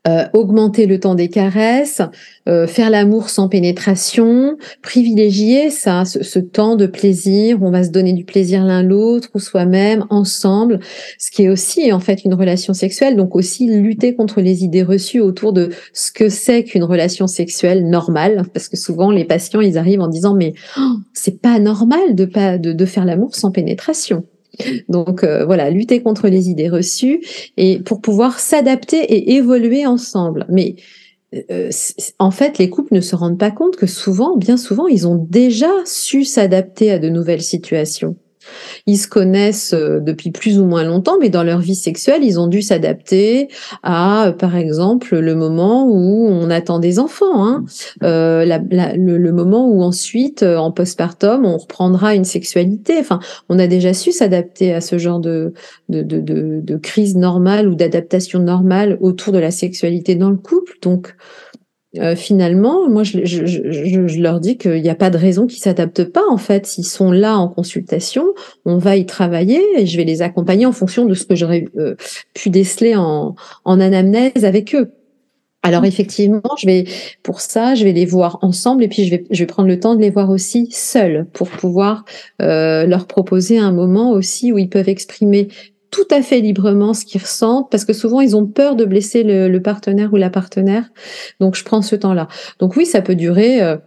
euh, 0.07 0.25
augmenter 0.31 0.85
le 0.85 0.99
temps 0.99 1.15
des 1.15 1.27
caresses, 1.27 2.01
euh, 2.47 2.65
faire 2.65 2.89
l'amour 2.89 3.29
sans 3.29 3.49
pénétration, 3.49 4.57
privilégier 4.81 5.69
ça, 5.69 6.05
ce, 6.05 6.39
temps 6.39 6.77
de 6.77 6.85
plaisir, 6.85 7.61
on 7.61 7.71
va 7.71 7.83
se 7.83 7.89
donner 7.89 8.13
du 8.13 8.23
plaisir 8.23 8.63
l'un 8.63 8.83
l'autre 8.83 9.29
ou 9.33 9.39
soi-même 9.39 10.05
ensemble, 10.09 10.79
ce 11.19 11.29
qui 11.29 11.43
est 11.43 11.49
aussi 11.49 11.91
en 11.91 11.99
fait 11.99 12.23
une 12.23 12.33
relation 12.33 12.73
sexuelle. 12.73 13.17
Donc 13.17 13.35
aussi 13.35 13.67
lutter 13.67 14.15
contre 14.15 14.39
les 14.39 14.63
idées 14.63 14.83
reçues 14.83 15.19
autour 15.19 15.51
de 15.51 15.71
ce 15.91 16.11
que 16.13 16.29
c'est 16.29 16.63
qu'une 16.63 16.85
relation 16.85 17.27
sexuelle 17.27 17.89
normale, 17.89 18.43
parce 18.53 18.69
que 18.69 18.77
souvent 18.77 19.11
les 19.11 19.25
patients 19.25 19.59
ils 19.59 19.77
arrivent 19.77 20.01
en 20.01 20.07
disant 20.07 20.35
mais 20.35 20.53
oh, 20.77 20.95
c'est 21.13 21.41
pas 21.41 21.59
normal 21.59 22.15
de 22.15 22.23
pas 22.23 22.57
de 22.57 22.85
faire 22.85 23.03
l'amour 23.03 23.35
sans 23.35 23.51
pénétration. 23.51 24.23
Donc 24.89 25.23
euh, 25.23 25.45
voilà, 25.45 25.69
lutter 25.69 26.01
contre 26.01 26.27
les 26.27 26.49
idées 26.49 26.69
reçues 26.69 27.21
et 27.57 27.79
pour 27.79 28.01
pouvoir 28.01 28.39
s'adapter 28.39 28.97
et 28.97 29.33
évoluer 29.35 29.85
ensemble. 29.85 30.45
Mais 30.49 30.75
euh, 31.51 31.69
en 32.19 32.31
fait, 32.31 32.57
les 32.57 32.69
couples 32.69 32.93
ne 32.93 33.01
se 33.01 33.15
rendent 33.15 33.39
pas 33.39 33.51
compte 33.51 33.75
que 33.75 33.87
souvent, 33.87 34.37
bien 34.37 34.57
souvent, 34.57 34.87
ils 34.87 35.07
ont 35.07 35.15
déjà 35.29 35.71
su 35.85 36.23
s'adapter 36.23 36.91
à 36.91 36.99
de 36.99 37.09
nouvelles 37.09 37.41
situations. 37.41 38.15
Ils 38.85 38.97
se 38.97 39.07
connaissent 39.07 39.73
euh, 39.73 39.99
depuis 39.99 40.31
plus 40.31 40.59
ou 40.59 40.65
moins 40.65 40.83
longtemps, 40.83 41.17
mais 41.19 41.29
dans 41.29 41.43
leur 41.43 41.59
vie 41.59 41.75
sexuelle, 41.75 42.23
ils 42.23 42.39
ont 42.39 42.47
dû 42.47 42.61
s'adapter 42.61 43.49
à, 43.83 44.33
par 44.37 44.55
exemple, 44.55 45.17
le 45.17 45.35
moment 45.35 45.85
où 45.87 46.27
on 46.29 46.49
attend 46.49 46.79
des 46.79 46.99
enfants, 46.99 47.45
hein. 47.45 47.65
euh, 48.03 48.45
le, 48.69 49.31
moment 49.31 49.67
où 49.67 49.81
ensuite, 49.81 50.43
euh, 50.43 50.57
en 50.57 50.71
postpartum, 50.71 51.45
on 51.45 51.57
reprendra 51.57 52.15
une 52.15 52.25
sexualité. 52.25 52.95
Enfin, 52.99 53.19
on 53.49 53.59
a 53.59 53.67
déjà 53.67 53.93
su 53.93 54.11
s'adapter 54.11 54.73
à 54.73 54.81
ce 54.81 54.97
genre 54.97 55.19
de, 55.19 55.53
de, 55.89 56.01
de, 56.01 56.19
de 56.61 56.77
crise 56.77 57.15
normale 57.15 57.67
ou 57.67 57.75
d'adaptation 57.75 58.39
normale 58.39 58.97
autour 59.01 59.33
de 59.33 59.39
la 59.39 59.51
sexualité 59.51 60.15
dans 60.15 60.29
le 60.29 60.37
couple. 60.37 60.73
Donc, 60.81 61.15
euh, 61.95 62.15
finalement, 62.15 62.89
moi, 62.89 63.03
je, 63.03 63.23
je, 63.23 63.45
je, 63.45 64.07
je 64.07 64.19
leur 64.21 64.39
dis 64.39 64.57
qu'il 64.57 64.81
n'y 64.81 64.89
a 64.89 64.95
pas 64.95 65.09
de 65.09 65.17
raison 65.17 65.47
qu'ils 65.47 65.61
s'adaptent 65.61 66.03
pas. 66.03 66.23
En 66.29 66.37
fait, 66.37 66.65
s'ils 66.65 66.85
sont 66.85 67.11
là 67.11 67.37
en 67.37 67.47
consultation, 67.47 68.25
on 68.65 68.77
va 68.77 68.97
y 68.97 69.05
travailler 69.05 69.61
et 69.77 69.85
je 69.85 69.97
vais 69.97 70.03
les 70.03 70.21
accompagner 70.21 70.65
en 70.65 70.73
fonction 70.73 71.05
de 71.05 71.13
ce 71.13 71.25
que 71.25 71.35
j'aurais 71.35 71.65
euh, 71.77 71.95
pu 72.33 72.49
déceler 72.49 72.95
en, 72.95 73.35
en 73.63 73.79
anamnèse 73.79 74.43
avec 74.43 74.75
eux. 74.75 74.91
Alors 75.63 75.85
effectivement, 75.85 76.41
je 76.57 76.65
vais 76.65 76.85
pour 77.23 77.41
ça, 77.41 77.75
je 77.75 77.83
vais 77.83 77.91
les 77.91 78.05
voir 78.05 78.39
ensemble 78.41 78.83
et 78.83 78.87
puis 78.87 79.03
je 79.03 79.09
vais 79.09 79.25
je 79.29 79.39
vais 79.39 79.47
prendre 79.47 79.67
le 79.67 79.79
temps 79.79 79.95
de 79.95 80.01
les 80.01 80.11
voir 80.11 80.29
aussi 80.29 80.69
seuls 80.71 81.25
pour 81.33 81.49
pouvoir 81.49 82.05
euh, 82.41 82.85
leur 82.85 83.05
proposer 83.05 83.57
un 83.57 83.71
moment 83.71 84.11
aussi 84.11 84.53
où 84.53 84.57
ils 84.57 84.69
peuvent 84.69 84.87
exprimer 84.87 85.49
tout 85.91 86.07
à 86.11 86.21
fait 86.21 86.39
librement 86.39 86.93
ce 86.93 87.05
qu'ils 87.05 87.21
ressentent 87.21 87.69
parce 87.71 87.85
que 87.85 87.93
souvent 87.93 88.21
ils 88.21 88.35
ont 88.35 88.45
peur 88.45 88.75
de 88.75 88.85
blesser 88.85 89.23
le, 89.23 89.57
partenaire 89.59 90.13
ou 90.13 90.17
la 90.17 90.29
partenaire. 90.29 90.89
Donc 91.39 91.55
je 91.55 91.63
prends 91.63 91.81
ce 91.81 91.95
temps-là. 91.95 92.27
Donc 92.59 92.75
oui, 92.75 92.85
ça 92.85 93.01
peut 93.01 93.15
durer. 93.15 93.61
Euh, 93.61 93.77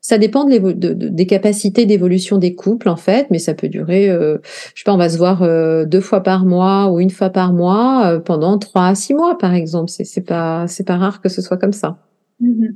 ça 0.00 0.16
dépend 0.16 0.44
de 0.44 0.92
des 0.92 1.26
capacités 1.26 1.84
d'évolution 1.84 2.38
des 2.38 2.54
couples 2.54 2.88
en 2.88 2.96
fait, 2.96 3.26
mais 3.30 3.38
ça 3.38 3.54
peut 3.54 3.68
durer. 3.68 4.08
Euh, 4.08 4.38
je 4.74 4.80
sais 4.80 4.84
pas, 4.84 4.94
on 4.94 4.96
va 4.96 5.08
se 5.08 5.18
voir 5.18 5.42
euh, 5.42 5.84
deux 5.84 6.00
fois 6.00 6.22
par 6.22 6.46
mois 6.46 6.90
ou 6.90 7.00
une 7.00 7.10
fois 7.10 7.30
par 7.30 7.52
mois 7.52 8.20
pendant 8.24 8.58
trois 8.58 8.86
à 8.86 8.94
six 8.94 9.12
mois 9.12 9.36
par 9.36 9.54
exemple. 9.54 9.90
C'est 9.90 10.04
c'est 10.04 10.22
pas 10.22 10.66
c'est 10.68 10.86
pas 10.86 10.96
rare 10.96 11.20
que 11.20 11.28
ce 11.28 11.42
soit 11.42 11.56
comme 11.58 11.72
ça. 11.72 11.98
Mm-hmm. 12.42 12.74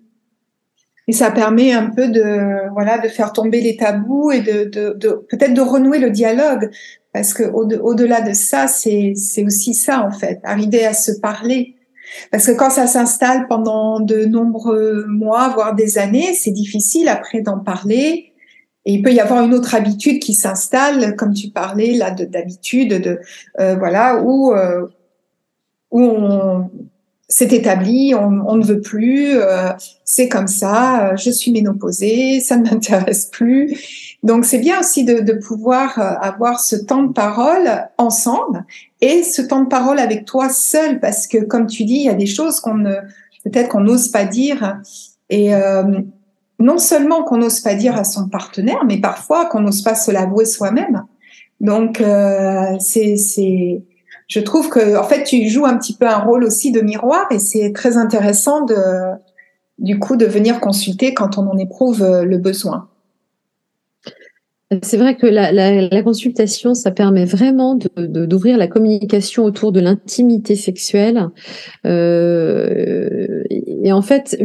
Et 1.08 1.12
ça 1.12 1.30
permet 1.30 1.72
un 1.72 1.90
peu 1.90 2.08
de 2.08 2.70
voilà 2.72 2.98
de 2.98 3.08
faire 3.08 3.32
tomber 3.32 3.60
les 3.60 3.76
tabous 3.76 4.32
et 4.32 4.40
de 4.40 4.64
peut-être 5.30 5.54
de 5.54 5.60
renouer 5.60 6.00
le 6.00 6.10
dialogue 6.10 6.70
parce 7.12 7.34
que 7.34 7.44
au-delà 7.44 8.20
de 8.22 8.32
ça, 8.32 8.66
c'est 8.68 9.14
aussi 9.44 9.74
ça 9.74 10.06
en 10.06 10.10
fait, 10.10 10.40
arriver 10.44 10.84
à 10.84 10.94
se 10.94 11.12
parler. 11.12 11.76
Parce 12.30 12.46
que 12.46 12.52
quand 12.52 12.70
ça 12.70 12.86
s'installe 12.86 13.46
pendant 13.48 14.00
de 14.00 14.24
nombreux 14.24 15.06
mois, 15.06 15.48
voire 15.50 15.74
des 15.74 15.98
années, 15.98 16.34
c'est 16.34 16.50
difficile 16.50 17.08
après 17.08 17.40
d'en 17.40 17.58
parler. 17.58 18.32
Et 18.84 18.94
il 18.94 19.02
peut 19.02 19.12
y 19.12 19.20
avoir 19.20 19.44
une 19.44 19.54
autre 19.54 19.74
habitude 19.74 20.20
qui 20.20 20.34
s'installe, 20.34 21.14
comme 21.16 21.32
tu 21.32 21.50
parlais 21.50 21.92
là 21.92 22.10
d'habitude, 22.10 23.00
de, 23.00 23.20
euh, 23.60 23.76
voilà, 23.76 24.22
où 24.22 24.52
euh, 24.52 24.86
où 25.90 26.00
on 26.00 26.70
s'est 27.28 27.54
établi, 27.54 28.14
on, 28.14 28.56
ne 28.56 28.64
veut 28.64 28.80
plus, 28.80 29.36
euh, 29.36 29.70
c'est 30.04 30.28
comme 30.28 30.48
ça, 30.48 31.14
je 31.16 31.30
suis 31.30 31.52
ménopausée, 31.52 32.40
ça 32.40 32.56
ne 32.56 32.68
m'intéresse 32.68 33.26
plus. 33.26 34.11
Donc 34.22 34.44
c'est 34.44 34.58
bien 34.58 34.78
aussi 34.80 35.04
de, 35.04 35.20
de 35.20 35.32
pouvoir 35.32 35.98
avoir 35.98 36.60
ce 36.60 36.76
temps 36.76 37.02
de 37.02 37.12
parole 37.12 37.88
ensemble 37.98 38.64
et 39.00 39.24
ce 39.24 39.42
temps 39.42 39.62
de 39.62 39.68
parole 39.68 39.98
avec 39.98 40.24
toi 40.24 40.48
seul, 40.48 41.00
parce 41.00 41.26
que 41.26 41.38
comme 41.38 41.66
tu 41.66 41.84
dis, 41.84 41.94
il 41.94 42.04
y 42.04 42.08
a 42.08 42.14
des 42.14 42.26
choses 42.26 42.60
qu'on 42.60 42.74
ne, 42.74 42.94
peut-être 43.44 43.68
qu'on 43.68 43.80
n'ose 43.80 44.08
pas 44.08 44.24
dire. 44.24 44.80
Et 45.30 45.54
euh, 45.54 46.00
non 46.58 46.78
seulement 46.78 47.24
qu'on 47.24 47.38
n'ose 47.38 47.60
pas 47.60 47.74
dire 47.74 47.96
à 47.96 48.04
son 48.04 48.28
partenaire, 48.28 48.84
mais 48.86 49.00
parfois 49.00 49.46
qu'on 49.46 49.60
n'ose 49.60 49.82
pas 49.82 49.94
se 49.94 50.10
l'avouer 50.10 50.44
soi-même. 50.44 51.04
Donc 51.60 52.00
euh, 52.00 52.76
c'est, 52.78 53.16
c'est, 53.16 53.82
je 54.28 54.40
trouve 54.40 54.68
que 54.68 54.96
en 54.96 55.04
fait 55.04 55.24
tu 55.24 55.48
joues 55.48 55.66
un 55.66 55.76
petit 55.76 55.96
peu 55.96 56.06
un 56.06 56.18
rôle 56.18 56.44
aussi 56.44 56.72
de 56.72 56.80
miroir 56.80 57.26
et 57.30 57.38
c'est 57.38 57.72
très 57.72 57.96
intéressant 57.96 58.64
de, 58.64 58.76
du 59.78 59.98
coup, 59.98 60.16
de 60.16 60.26
venir 60.26 60.60
consulter 60.60 61.14
quand 61.14 61.38
on 61.38 61.48
en 61.48 61.58
éprouve 61.58 62.04
le 62.04 62.38
besoin. 62.38 62.88
C'est 64.82 64.96
vrai 64.96 65.16
que 65.16 65.26
la, 65.26 66.02
consultation, 66.02 66.74
ça 66.74 66.90
permet 66.90 67.24
vraiment 67.24 67.78
d'ouvrir 67.96 68.56
la 68.56 68.68
communication 68.68 69.44
autour 69.44 69.72
de 69.72 69.80
l'intimité 69.80 70.56
sexuelle. 70.56 71.28
Euh, 71.84 73.42
et 73.50 73.92
en 73.92 74.02
fait, 74.02 74.36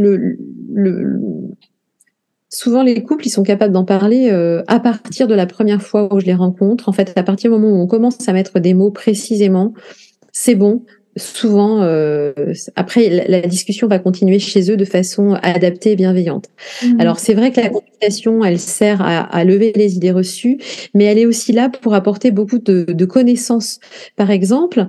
souvent 2.49 2.83
les 2.83 3.03
couples, 3.03 3.27
ils 3.27 3.31
sont 3.31 3.43
capables 3.43 3.73
d'en 3.73 3.85
parler 3.85 4.29
euh, 4.31 4.63
à 4.67 4.79
partir 4.79 5.27
de 5.27 5.35
la 5.35 5.45
première 5.45 5.81
fois 5.81 6.13
où 6.13 6.19
je 6.19 6.25
les 6.25 6.33
rencontre. 6.33 6.89
En 6.89 6.93
fait, 6.93 7.13
à 7.15 7.23
partir 7.23 7.51
du 7.51 7.57
moment 7.57 7.77
où 7.77 7.81
on 7.81 7.87
commence 7.87 8.27
à 8.27 8.33
mettre 8.33 8.59
des 8.59 8.73
mots 8.73 8.91
précisément, 8.91 9.73
c'est 10.31 10.55
bon 10.55 10.83
souvent, 11.17 11.82
euh, 11.82 12.34
après, 12.75 13.27
la, 13.27 13.41
discussion 13.41 13.88
va 13.88 13.99
continuer 13.99 14.39
chez 14.39 14.71
eux 14.71 14.77
de 14.77 14.86
façon 14.86 15.34
adaptée 15.41 15.91
et 15.91 15.95
bienveillante. 15.95 16.45
Mmh. 16.84 16.99
Alors, 16.99 17.19
c'est 17.19 17.34
vrai 17.34 17.51
que 17.51 17.60
la 17.60 17.69
consultation, 17.69 18.43
elle 18.43 18.60
sert 18.60 19.01
à, 19.01 19.43
lever 19.43 19.71
les 19.75 19.95
idées 19.95 20.12
reçues, 20.12 20.60
mais 20.93 21.06
elle 21.06 21.17
est 21.17 21.25
aussi 21.25 21.51
là 21.51 21.69
pour 21.69 21.93
apporter 21.93 22.32
beaucoup 22.32 22.60
de, 22.60 22.86
de 22.88 23.06
connaissances. 23.06 23.80
Par 24.15 24.32
exemple, 24.32 24.88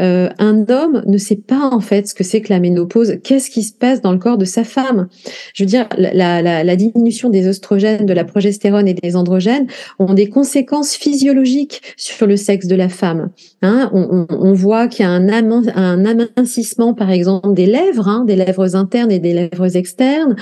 euh, 0.00 0.28
un 0.38 0.66
homme 0.68 1.02
ne 1.06 1.18
sait 1.18 1.36
pas 1.36 1.68
en 1.70 1.80
fait 1.80 2.08
ce 2.08 2.14
que 2.14 2.24
c'est 2.24 2.40
que 2.40 2.52
la 2.52 2.60
ménopause. 2.60 3.18
Qu'est-ce 3.22 3.50
qui 3.50 3.62
se 3.62 3.72
passe 3.72 4.00
dans 4.00 4.12
le 4.12 4.18
corps 4.18 4.38
de 4.38 4.44
sa 4.44 4.64
femme? 4.64 5.08
Je 5.54 5.62
veux 5.62 5.68
dire, 5.68 5.88
la, 5.96 6.76
diminution 6.76 7.30
des 7.30 7.46
oestrogènes, 7.48 8.06
de 8.06 8.12
la 8.12 8.24
progestérone 8.24 8.88
et 8.88 8.94
des 8.94 9.16
androgènes 9.16 9.66
ont 9.98 10.14
des 10.14 10.28
conséquences 10.28 10.94
physiologiques 10.94 11.82
sur 11.96 12.26
le 12.26 12.36
sexe 12.36 12.66
de 12.66 12.76
la 12.76 12.88
femme. 12.88 13.30
Hein. 13.62 13.90
on, 13.92 14.52
voit 14.54 14.88
qu'il 14.88 15.04
y 15.04 15.08
a 15.08 15.10
un, 15.10 15.28
un, 15.28 16.04
amincissement, 16.04 16.94
par 16.94 17.10
exemple, 17.10 17.52
des 17.54 17.66
lèvres, 17.66 18.08
hein, 18.08 18.24
des 18.26 18.36
lèvres 18.36 18.74
internes 18.76 19.12
et 19.12 19.18
des 19.18 19.34
lèvres 19.34 19.76
externes, 19.76 20.36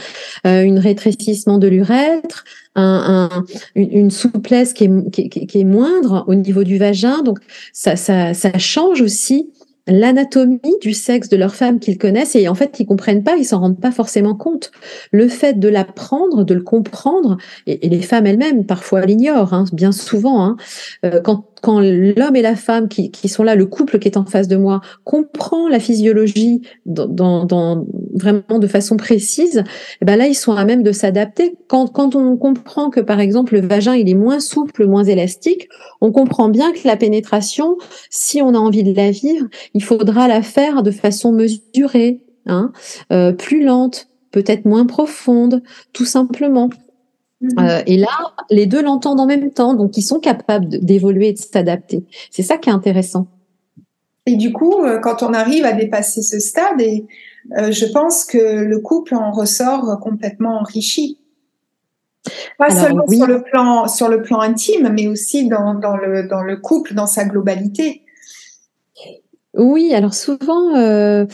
euh, 0.47 0.62
une 0.62 0.79
rétrécissement 0.79 1.59
de 1.59 1.68
l'urètre, 1.68 2.44
un, 2.78 3.44
une, 3.74 4.10
souplesse 4.10 4.72
qui 4.72 4.84
est, 4.84 5.10
qui, 5.10 5.46
qui 5.46 5.60
est, 5.60 5.64
moindre 5.64 6.24
au 6.28 6.34
niveau 6.34 6.64
du 6.64 6.78
vagin. 6.78 7.22
Donc, 7.22 7.38
ça, 7.72 7.96
ça, 7.96 8.58
change 8.58 9.00
aussi 9.00 9.50
l'anatomie 9.86 10.60
du 10.82 10.92
sexe 10.92 11.28
de 11.28 11.36
leur 11.36 11.54
femme 11.54 11.80
qu'ils 11.80 11.96
connaissent 11.96 12.36
et 12.36 12.46
en 12.48 12.54
fait 12.54 12.78
ils 12.78 12.84
comprennent 12.84 13.24
pas, 13.24 13.36
ils 13.36 13.44
s'en 13.46 13.60
rendent 13.60 13.80
pas 13.80 13.90
forcément 13.90 14.34
compte. 14.34 14.70
Le 15.12 15.28
fait 15.28 15.58
de 15.58 15.68
l'apprendre, 15.68 16.44
de 16.44 16.54
le 16.54 16.62
comprendre, 16.62 17.38
et, 17.66 17.88
les 17.88 18.02
femmes 18.02 18.26
elles-mêmes 18.26 18.66
parfois 18.66 19.06
l'ignorent, 19.06 19.54
hein, 19.54 19.64
bien 19.72 19.92
souvent. 19.92 20.44
Hein, 20.44 20.56
euh, 21.06 21.20
quand 21.22 21.46
quand 21.61 21.81
l'homme 21.81 22.37
et 22.37 22.42
la 22.42 22.57
femme 22.57 22.88
qui, 22.88 23.29
sont 23.29 23.42
là, 23.42 23.55
le 23.55 23.66
couple 23.66 23.99
qui 23.99 24.09
est 24.09 24.16
en 24.16 24.25
face 24.25 24.49
de 24.49 24.57
moi, 24.57 24.81
comprend 25.05 25.68
la 25.68 25.81
physiologie 25.81 26.62
dans, 26.87 27.87
vraiment 28.14 28.59
de 28.59 28.66
façon 28.66 28.97
précise, 28.97 29.64
eh 30.01 30.05
ben 30.05 30.16
là, 30.16 30.27
ils 30.27 30.35
sont 30.35 30.53
à 30.53 30.64
même 30.64 30.83
de 30.83 30.92
s'adapter. 30.92 31.57
Quand, 31.68 31.88
quand 31.88 32.14
on 32.14 32.37
comprend 32.37 32.90
que, 32.90 33.01
par 33.01 33.21
exemple, 33.21 33.55
le 33.55 33.66
vagin, 33.66 33.94
il 33.94 34.09
est 34.09 34.14
moins 34.14 34.40
souple, 34.40 34.87
moins 34.87 35.05
élastique, 35.05 35.68
on 36.01 36.12
comprend 36.12 36.49
bien 36.49 36.73
que 36.73 36.87
la 36.87 36.97
pénétration, 36.97 37.77
si 38.11 38.42
on 38.42 38.55
a 38.55 38.59
envie 38.59 38.83
de 38.83 38.94
la 38.94 39.11
vivre, 39.11 39.47
il 39.75 39.83
faudra 39.83 40.29
la 40.29 40.42
faire 40.42 40.83
de 40.83 40.90
façon 40.90 41.33
mesurée, 41.33 42.23
hein, 42.47 42.73
euh, 43.12 43.33
plus 43.33 43.64
lente, 43.64 44.09
peut-être 44.31 44.64
moins 44.64 44.87
profonde, 44.87 45.62
tout 45.92 46.05
simplement. 46.05 46.71
Mhm. 47.40 47.59
Euh, 47.59 47.83
et 47.87 47.96
là, 47.96 48.35
les 48.51 48.66
deux 48.66 48.83
l'entendent 48.83 49.20
en 49.20 49.27
même 49.27 49.51
temps, 49.53 49.74
donc 49.74 49.96
ils 49.96 50.03
sont 50.03 50.18
capables 50.18 50.68
d'évoluer 50.68 51.29
et 51.29 51.33
de 51.33 51.38
s'adapter. 51.38 52.05
C'est 52.31 52.42
ça 52.42 52.59
qui 52.59 52.68
est 52.68 52.72
intéressant. 52.72 53.29
Et 54.27 54.37
du 54.37 54.53
coup, 54.53 54.83
euh, 54.83 54.98
quand 54.98 55.22
on 55.22 55.33
arrive 55.33 55.64
à 55.64 55.72
dépasser 55.72 56.22
ce 56.22 56.38
stade, 56.38 56.81
et 56.81 57.07
euh, 57.57 57.72
je 57.72 57.87
pense 57.87 58.24
que 58.24 58.62
le 58.64 58.79
couple 58.81 59.14
en 59.14 59.31
ressort 59.31 59.98
complètement 60.01 60.61
enrichi. 60.61 61.18
Pas 62.59 62.68
seulement 62.68 63.07
sur 63.07 63.27
le 63.27 63.42
plan 63.42 63.88
sur 63.88 64.09
le 64.09 64.20
plan 64.20 64.40
intime, 64.40 64.92
mais 64.92 65.07
aussi 65.07 65.48
dans, 65.48 65.74
dans 65.74 65.96
le 65.96 66.24
dans 66.24 66.42
le 66.42 66.57
couple 66.57 66.92
dans 66.92 67.07
sa 67.07 67.24
globalité. 67.24 68.03
Oui, 69.55 69.94
alors 69.94 70.14
souvent, 70.14 70.77
euh, 70.77 71.27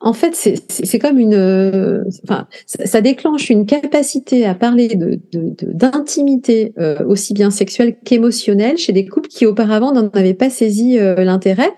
en 0.00 0.12
fait, 0.12 0.34
c'est 0.34 0.98
comme 0.98 1.18
une, 1.18 1.34
euh, 1.34 2.04
enfin, 2.24 2.46
ça, 2.66 3.00
déclenche 3.00 3.48
une 3.48 3.64
capacité 3.64 4.44
à 4.44 4.54
parler 4.54 4.88
de 4.88 5.18
d'intimité 5.62 6.74
euh, 6.78 7.02
aussi 7.06 7.32
bien 7.32 7.50
sexuelle 7.50 7.96
qu'émotionnelle 8.04 8.76
chez 8.76 8.92
des 8.92 9.06
couples 9.06 9.28
qui 9.28 9.46
auparavant 9.46 9.92
n'en 9.92 10.08
avaient 10.08 10.34
pas 10.34 10.50
saisi 10.50 10.98
euh, 10.98 11.24
l'intérêt, 11.24 11.70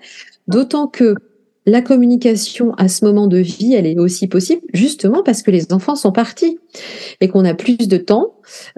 d'autant 0.47 0.87
que 0.87 1.15
la 1.69 1.81
communication 1.81 2.73
à 2.77 2.87
ce 2.87 3.05
moment 3.05 3.27
de 3.27 3.37
vie, 3.37 3.73
elle 3.73 3.85
est 3.85 3.97
aussi 3.97 4.27
possible 4.27 4.61
justement 4.73 5.23
parce 5.23 5.41
que 5.41 5.51
les 5.51 5.71
enfants 5.71 5.95
sont 5.95 6.11
partis 6.11 6.59
et 7.21 7.27
qu'on 7.27 7.45
a 7.45 7.53
plus 7.53 7.87
de 7.87 7.97
temps, 7.97 8.33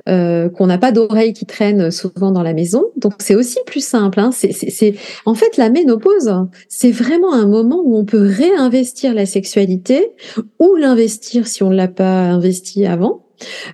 euh, 0.09 0.49
qu'on 0.49 0.67
n'a 0.67 0.77
pas 0.77 0.91
d'oreilles 0.91 1.33
qui 1.33 1.45
traînent 1.45 1.91
souvent 1.91 2.31
dans 2.31 2.43
la 2.43 2.53
maison. 2.53 2.85
Donc 2.97 3.13
c'est 3.19 3.35
aussi 3.35 3.59
plus 3.65 3.85
simple. 3.85 4.19
Hein. 4.19 4.31
C'est, 4.31 4.95
en 5.25 5.35
fait 5.35 5.57
la 5.57 5.69
ménopause, 5.69 6.31
c'est 6.67 6.91
vraiment 6.91 7.33
un 7.33 7.47
moment 7.47 7.81
où 7.83 7.97
on 7.97 8.05
peut 8.05 8.25
réinvestir 8.25 9.13
la 9.13 9.25
sexualité 9.25 10.11
ou 10.59 10.75
l'investir 10.75 11.47
si 11.47 11.63
on 11.63 11.69
ne 11.69 11.75
l'a 11.75 11.87
pas 11.87 12.29
investi 12.29 12.85
avant. 12.85 13.25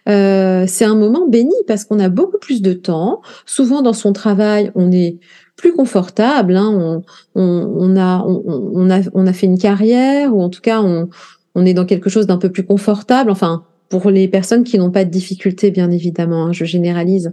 Euh, 0.07 0.65
c'est 0.67 0.85
un 0.85 0.95
moment 0.95 1.27
béni 1.27 1.55
parce 1.67 1.83
qu'on 1.83 1.99
a 1.99 2.09
beaucoup 2.09 2.37
plus 2.39 2.61
de 2.61 2.73
temps. 2.73 3.21
Souvent 3.45 3.81
dans 3.81 3.93
son 3.93 4.13
travail, 4.13 4.71
on 4.75 4.91
est 4.91 5.17
plus 5.57 5.73
confortable. 5.73 6.55
Hein. 6.55 7.01
On, 7.35 7.97
a, 7.97 9.33
fait 9.33 9.47
une 9.47 9.57
carrière, 9.57 10.33
ou 10.33 10.41
en 10.41 10.49
tout 10.49 10.61
cas, 10.61 10.81
on, 10.81 11.09
on 11.55 11.65
est 11.65 11.73
dans 11.73 11.85
quelque 11.85 12.09
chose 12.09 12.27
d'un 12.27 12.37
peu 12.37 12.49
plus 12.49 12.65
confortable. 12.65 13.31
Enfin, 13.31 13.65
pour 13.89 14.09
les 14.09 14.27
personnes 14.27 14.63
qui 14.63 14.77
n'ont 14.77 14.91
pas 14.91 15.05
de 15.05 15.09
difficultés, 15.09 15.71
bien 15.71 15.91
évidemment, 15.91 16.47
hein, 16.47 16.53
je 16.53 16.65
généralise. 16.65 17.31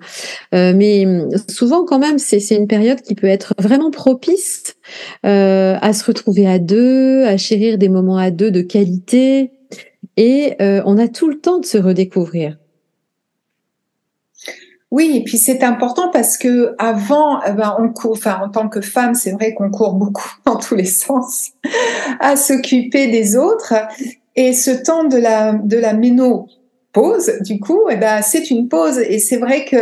Euh, 0.54 0.72
mais 0.74 1.06
souvent, 1.48 1.84
quand 1.84 1.98
même, 1.98 2.18
c'est 2.18 2.38
une 2.54 2.66
période 2.66 3.00
qui 3.00 3.14
peut 3.14 3.26
être 3.26 3.54
vraiment 3.58 3.90
propice 3.90 4.76
euh, 5.26 5.76
à 5.80 5.92
se 5.92 6.04
retrouver 6.04 6.46
à 6.46 6.58
deux, 6.58 7.24
à 7.24 7.37
chérir 7.37 7.78
des 7.78 7.88
moments 7.88 8.18
à 8.18 8.30
deux 8.30 8.50
de 8.50 8.62
qualité. 8.62 9.50
Et 10.16 10.54
euh, 10.60 10.82
on 10.87 10.96
a 10.98 11.08
tout 11.08 11.28
le 11.28 11.40
temps 11.40 11.58
de 11.58 11.66
se 11.66 11.78
redécouvrir. 11.78 12.56
Oui, 14.94 15.16
et 15.16 15.24
puis 15.24 15.38
c'est 15.38 15.64
important 15.64 16.09
parce 16.09 16.38
que 16.38 16.76
avant, 16.78 17.42
eh 17.42 17.50
ben, 17.50 17.76
enfin 18.04 18.38
en 18.44 18.48
tant 18.48 18.68
que 18.68 18.80
femme, 18.80 19.16
c'est 19.16 19.33
vrai 19.33 19.52
qu'on 19.52 19.68
court 19.68 19.94
beaucoup 19.94 20.30
dans 20.44 20.54
tous 20.54 20.76
les 20.76 20.85
sens 20.85 21.50
à 22.20 22.37
s'occuper 22.37 23.09
des 23.09 23.35
autres. 23.35 23.74
Et 24.37 24.52
ce 24.52 24.70
temps 24.70 25.02
de 25.02 25.16
la 25.16 25.54
de 25.54 25.76
la 25.78 25.94
ménopause, 25.94 27.33
du 27.40 27.59
coup, 27.59 27.80
eh 27.90 27.96
ben 27.96 28.22
c'est 28.22 28.52
une 28.52 28.68
pause. 28.68 28.98
Et 29.00 29.18
c'est 29.18 29.38
vrai 29.38 29.64
que 29.64 29.76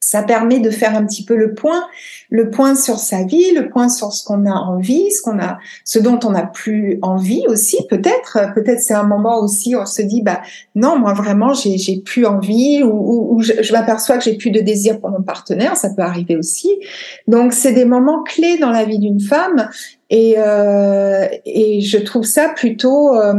ça 0.00 0.22
permet 0.22 0.60
de 0.60 0.70
faire 0.70 0.94
un 0.94 1.04
petit 1.04 1.24
peu 1.24 1.34
le 1.34 1.54
point, 1.54 1.82
le 2.30 2.50
point 2.50 2.76
sur 2.76 2.98
sa 2.98 3.24
vie, 3.24 3.52
le 3.52 3.68
point 3.68 3.88
sur 3.88 4.12
ce 4.12 4.24
qu'on 4.24 4.46
a 4.46 4.52
envie, 4.52 5.10
ce 5.10 5.22
qu'on 5.22 5.38
a, 5.40 5.58
ce 5.84 5.98
dont 5.98 6.20
on 6.22 6.30
n'a 6.30 6.46
plus 6.46 6.98
envie 7.02 7.42
aussi, 7.48 7.78
peut-être. 7.88 8.38
Peut-être 8.54 8.80
c'est 8.80 8.94
un 8.94 9.04
moment 9.04 9.40
aussi 9.40 9.74
où 9.74 9.80
on 9.80 9.86
se 9.86 10.02
dit, 10.02 10.22
bah 10.22 10.42
non, 10.74 10.98
moi 10.98 11.12
vraiment 11.12 11.54
j'ai 11.54 11.78
j'ai 11.78 11.98
plus 12.00 12.26
envie 12.26 12.82
ou, 12.82 13.36
ou, 13.36 13.42
je, 13.42 13.72
m'aperçois 13.72 14.18
que 14.18 14.24
j'ai 14.24 14.36
plus 14.36 14.50
de 14.50 14.60
désir 14.60 15.00
pour 15.00 15.10
mon 15.10 15.22
partenaire, 15.22 15.76
ça 15.76 15.90
peut 15.90 16.02
arriver 16.02 16.36
aussi. 16.36 16.70
Donc 17.26 17.52
c'est 17.52 17.72
des 17.72 17.84
moments 17.84 18.22
clés 18.22 18.58
dans 18.58 18.70
la 18.70 18.84
vie 18.84 18.98
d'une 18.98 19.20
femme 19.20 19.68
et 20.10 20.34
euh, 20.38 21.26
et 21.44 21.80
je 21.80 21.98
trouve 21.98 22.24
ça 22.24 22.50
plutôt 22.50 23.16
euh, 23.16 23.34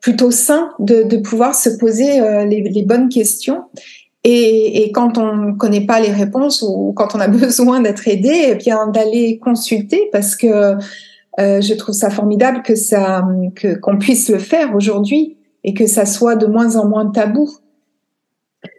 plutôt 0.00 0.30
sain 0.30 0.70
de, 0.78 1.02
de 1.02 1.16
pouvoir 1.16 1.54
se 1.54 1.70
poser 1.70 2.20
euh, 2.20 2.44
les, 2.44 2.62
les 2.62 2.82
bonnes 2.82 3.08
questions 3.08 3.64
et, 4.24 4.84
et, 4.84 4.92
quand 4.92 5.18
on 5.18 5.36
ne 5.36 5.52
connaît 5.52 5.86
pas 5.86 6.00
les 6.00 6.12
réponses 6.12 6.62
ou 6.62 6.92
quand 6.94 7.14
on 7.14 7.20
a 7.20 7.28
besoin 7.44 7.80
d'être 7.80 8.06
aidé, 8.06 8.50
eh 8.50 8.54
bien 8.54 8.86
d'aller 8.86 9.38
consulter 9.38 10.08
parce 10.12 10.36
que 10.36 10.76
je 11.38 11.74
trouve 11.74 11.94
ça 11.94 12.10
formidable 12.10 12.62
que 12.62 12.74
ça, 12.74 13.26
que 13.54 13.74
qu'on 13.74 13.98
puisse 13.98 14.28
le 14.28 14.38
faire 14.38 14.74
aujourd'hui 14.74 15.36
et 15.64 15.74
que 15.74 15.86
ça 15.86 16.06
soit 16.06 16.36
de 16.36 16.46
moins 16.46 16.76
en 16.76 16.88
moins 16.88 17.06
tabou. 17.10 17.48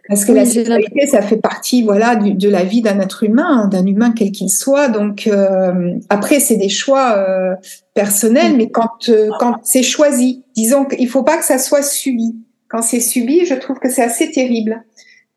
Parce 0.08 0.26
que 0.26 0.32
la 0.32 0.44
sexualité, 0.44 1.06
ça 1.06 1.22
fait 1.22 1.38
partie, 1.38 1.82
voilà, 1.82 2.16
de 2.16 2.48
la 2.48 2.62
vie 2.62 2.82
d'un 2.82 3.00
être 3.00 3.22
humain, 3.22 3.68
d'un 3.68 3.86
humain 3.86 4.12
quel 4.16 4.32
qu'il 4.32 4.50
soit. 4.50 4.88
Donc 4.88 5.26
euh, 5.26 5.94
après, 6.10 6.40
c'est 6.40 6.56
des 6.56 6.68
choix 6.68 7.16
euh, 7.16 7.54
personnels, 7.94 8.54
mais 8.56 8.68
quand 8.68 9.08
euh, 9.08 9.30
quand 9.40 9.56
c'est 9.62 9.82
choisi, 9.82 10.42
disons 10.54 10.84
qu'il 10.84 11.08
faut 11.08 11.22
pas 11.22 11.38
que 11.38 11.44
ça 11.44 11.58
soit 11.58 11.82
subi. 11.82 12.36
Quand 12.68 12.82
c'est 12.82 13.00
subi, 13.00 13.46
je 13.46 13.54
trouve 13.54 13.78
que 13.78 13.90
c'est 13.90 14.02
assez 14.02 14.30
terrible. 14.30 14.82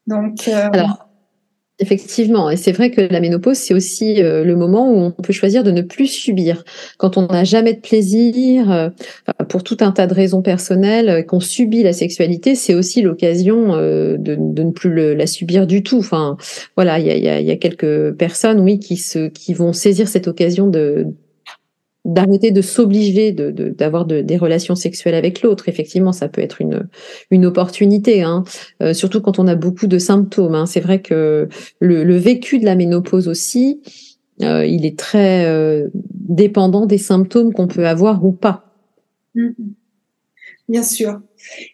Donc 0.08 0.48
alors 0.48 1.08
Effectivement, 1.80 2.50
et 2.50 2.58
c'est 2.58 2.72
vrai 2.72 2.90
que 2.90 3.02
la 3.02 3.20
ménopause, 3.20 3.58
c'est 3.58 3.76
aussi 3.76 4.24
euh, 4.24 4.44
le 4.44 4.56
moment 4.56 4.92
où 4.92 4.98
on 4.98 5.12
peut 5.12 5.32
choisir 5.32 5.64
de 5.64 5.70
ne 5.70 5.84
plus 5.84 6.08
subir. 6.08 6.64
Quand 6.98 7.18
on 7.18 7.28
n'a 7.28 7.44
jamais 7.44 7.74
de 7.74 7.82
plaisir, 7.82 8.72
euh, 8.72 8.90
pour 9.48 9.62
tout 9.62 9.78
un 9.82 9.92
tas 9.92 10.08
de 10.08 10.14
raisons 10.16 10.42
personnelles, 10.42 11.10
euh, 11.10 11.22
qu'on 11.22 11.40
subit 11.40 11.84
la 11.84 11.94
sexualité, 11.94 12.56
c'est 12.56 12.74
aussi 12.74 13.04
l'occasion 13.04 13.76
de, 13.76 14.18
de, 14.18 14.64
ne 14.64 14.72
plus 14.72 15.14
la 15.14 15.28
subir 15.28 15.68
du 15.68 15.84
tout. 15.84 16.00
Enfin, 16.00 16.38
voilà, 16.76 16.98
il 16.98 17.06
y 17.06 17.12
a, 17.12 17.18
y, 17.18 17.30
a, 17.30 17.42
y 17.42 17.52
a, 17.52 17.58
quelques 17.58 18.12
personnes, 18.14 18.60
oui, 18.60 18.80
qui 18.80 18.98
se, 18.98 19.28
qui 19.28 19.54
vont 19.54 19.72
saisir 19.72 20.08
cette 20.08 20.28
occasion 20.28 20.66
de 20.66 21.06
d'arrêter 22.08 22.52
de 22.52 22.62
s'obliger 22.62 23.34
d'avoir 23.34 24.06
de, 24.06 24.22
des 24.22 24.38
relations 24.38 24.76
sexuelles 24.76 25.14
avec 25.14 25.42
l'autre. 25.42 25.68
Effectivement, 25.68 26.14
ça 26.14 26.30
peut 26.30 26.42
être 26.42 26.62
une, 26.62 26.88
une 27.32 27.46
opportunité, 27.46 28.24
hein. 28.24 28.46
Euh, 28.82 28.94
surtout 28.94 29.22
quand 29.22 29.40
on 29.40 29.48
a 29.48 29.56
beaucoup 29.56 29.88
de 29.88 30.00
symptômes. 30.00 30.56
Hein. 30.56 30.66
C'est 30.66 30.80
vrai 30.80 31.02
que 31.02 31.50
le, 31.80 32.04
le, 32.06 32.16
vécu 32.16 32.60
de 32.60 32.66
la 32.66 32.76
ménopause 32.76 33.28
aussi, 33.28 33.82
euh, 34.42 34.66
il 34.66 34.86
est 34.86 34.98
très 34.98 35.46
euh, 35.46 35.90
dépendant 35.94 36.86
des 36.86 36.98
symptômes 36.98 37.54
qu'on 37.54 37.68
peut 37.68 37.86
avoir 37.86 38.24
ou 38.24 38.32
pas. 38.32 38.74
Mm-hmm. 39.36 39.54
Bien 40.70 40.84
sûr. 40.84 41.22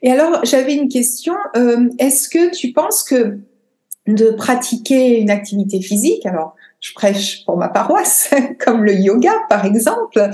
Et 0.02 0.12
alors, 0.12 0.44
j'avais 0.46 0.76
une 0.76 0.88
question. 0.88 1.34
Est-ce 1.98 2.30
que 2.30 2.56
tu 2.56 2.74
penses 2.74 3.04
que 3.04 3.40
de 4.08 4.32
pratiquer 4.32 5.20
une 5.20 5.32
activité 5.32 5.82
physique, 5.82 6.26
alors 6.26 6.56
je 6.84 6.94
prêche 6.94 7.46
pour 7.46 7.56
ma 7.56 7.70
paroisse, 7.70 8.30
comme 8.64 8.84
le 8.84 8.94
yoga 8.94 9.32
par 9.50 9.66
exemple, 9.66 10.30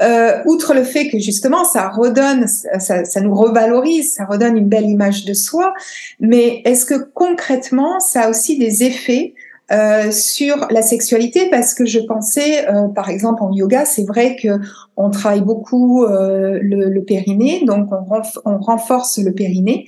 euh, 0.00 0.32
outre 0.46 0.72
le 0.72 0.84
fait 0.84 1.08
que 1.08 1.18
justement 1.18 1.64
ça 1.64 1.90
redonne, 1.90 2.46
ça, 2.46 3.04
ça, 3.04 3.20
nous 3.20 3.34
revalorise, 3.34 4.14
ça 4.14 4.24
redonne 4.24 4.56
une 4.56 4.68
belle 4.68 4.88
image 4.88 5.26
de 5.26 5.34
soi, 5.34 5.74
mais 6.18 6.62
est-ce 6.64 6.86
que 6.86 6.94
concrètement 6.94 8.00
ça 8.00 8.22
a 8.22 8.30
aussi 8.30 8.58
des 8.58 8.84
effets 8.84 9.34
euh, 9.70 10.10
sur 10.10 10.66
la 10.70 10.80
sexualité? 10.80 11.50
Parce 11.50 11.74
que 11.74 11.84
je 11.84 12.00
pensais, 12.00 12.66
euh, 12.68 12.88
par 12.88 13.10
exemple 13.10 13.42
en 13.42 13.52
yoga, 13.52 13.84
c'est 13.84 14.06
vrai 14.06 14.36
que 14.36 14.48
on 14.96 15.10
travaille 15.10 15.42
beaucoup 15.42 16.04
euh, 16.04 16.58
le, 16.62 16.88
le, 16.88 17.04
périnée, 17.04 17.64
donc 17.66 17.90
on, 17.92 18.58
renforce 18.58 19.18
le 19.18 19.32
périnée 19.32 19.86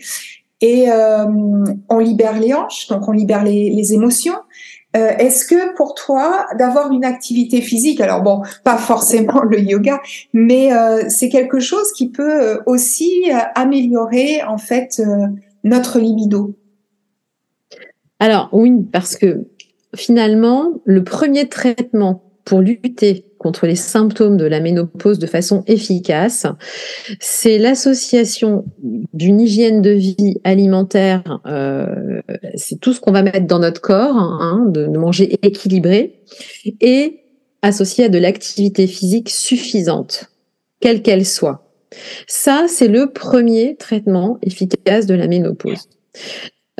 et 0.60 0.90
euh, 0.90 1.24
on 1.88 1.98
libère 1.98 2.38
les 2.38 2.52
hanches, 2.52 2.88
donc 2.88 3.08
on 3.08 3.12
libère 3.12 3.42
les, 3.42 3.70
les 3.70 3.94
émotions. 3.94 4.36
Euh, 4.96 5.10
est-ce 5.18 5.44
que 5.44 5.74
pour 5.74 5.94
toi, 5.94 6.46
d'avoir 6.58 6.92
une 6.92 7.04
activité 7.04 7.60
physique, 7.60 8.00
alors 8.00 8.22
bon, 8.22 8.42
pas 8.62 8.78
forcément 8.78 9.42
le 9.50 9.60
yoga, 9.60 10.00
mais 10.32 10.72
euh, 10.72 11.04
c'est 11.08 11.28
quelque 11.28 11.60
chose 11.60 11.92
qui 11.92 12.10
peut 12.10 12.42
euh, 12.42 12.58
aussi 12.66 13.30
améliorer 13.54 14.42
en 14.42 14.58
fait 14.58 15.02
notre 15.64 15.98
libido? 15.98 16.54
Alors 18.20 18.48
oui, 18.52 18.72
parce 18.92 19.16
que 19.16 19.46
finalement, 19.94 20.80
le 20.84 21.02
premier 21.02 21.48
traitement 21.48 22.23
pour 22.44 22.60
lutter 22.60 23.24
contre 23.38 23.66
les 23.66 23.76
symptômes 23.76 24.36
de 24.36 24.44
la 24.44 24.60
ménopause 24.60 25.18
de 25.18 25.26
façon 25.26 25.64
efficace, 25.66 26.46
c'est 27.20 27.58
l'association 27.58 28.64
d'une 29.12 29.40
hygiène 29.40 29.82
de 29.82 29.90
vie 29.90 30.40
alimentaire, 30.44 31.40
euh, 31.46 32.20
c'est 32.54 32.80
tout 32.80 32.92
ce 32.92 33.00
qu'on 33.00 33.12
va 33.12 33.22
mettre 33.22 33.46
dans 33.46 33.58
notre 33.58 33.80
corps, 33.80 34.16
hein, 34.16 34.66
de, 34.68 34.86
manger 34.86 35.38
équilibré, 35.42 36.20
et 36.80 37.20
associé 37.62 38.04
à 38.04 38.08
de 38.08 38.18
l'activité 38.18 38.86
physique 38.86 39.30
suffisante, 39.30 40.30
quelle 40.80 41.02
qu'elle 41.02 41.26
soit. 41.26 41.70
Ça, 42.26 42.66
c'est 42.68 42.88
le 42.88 43.12
premier 43.12 43.76
traitement 43.76 44.38
efficace 44.42 45.06
de 45.06 45.14
la 45.14 45.28
ménopause. 45.28 45.88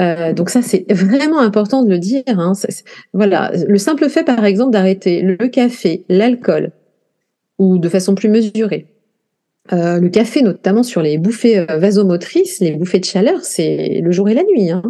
Euh, 0.00 0.33
donc 0.33 0.50
ça, 0.50 0.62
c'est 0.62 0.90
vraiment 0.92 1.40
important 1.40 1.83
de 1.83 1.90
le 1.90 1.98
dire. 1.98 2.22
Hein. 2.26 2.52
Voilà, 3.12 3.52
le 3.66 3.78
simple 3.78 4.09
fait, 4.09 4.24
par 4.24 4.44
exemple, 4.44 4.72
d'arrêter 4.72 5.22
le 5.22 5.37
café, 5.48 6.04
l'alcool, 6.09 6.72
ou 7.59 7.78
de 7.78 7.88
façon 7.88 8.14
plus 8.14 8.28
mesurée. 8.28 8.87
Euh, 9.72 9.98
le 9.98 10.11
café, 10.11 10.42
notamment 10.42 10.83
sur 10.83 11.00
les 11.00 11.16
bouffées 11.16 11.59
euh, 11.59 11.78
vasomotrices, 11.78 12.61
les 12.61 12.72
bouffées 12.72 12.98
de 12.98 13.07
chaleur, 13.07 13.40
c'est 13.42 14.02
le 14.02 14.12
jour 14.12 14.28
et 14.28 14.35
la 14.35 14.42
nuit. 14.42 14.70
Hein. 14.70 14.83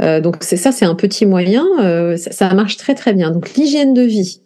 Euh, 0.00 0.22
donc 0.22 0.36
c'est 0.40 0.56
ça, 0.56 0.72
c'est 0.72 0.86
un 0.86 0.94
petit 0.94 1.26
moyen. 1.26 1.66
Euh, 1.82 2.16
ça, 2.16 2.32
ça, 2.32 2.54
marche 2.54 2.78
très 2.78 2.94
très 2.94 3.12
bien. 3.12 3.30
Donc 3.30 3.54
l'hygiène 3.54 3.92
de 3.92 4.00
vie, 4.00 4.40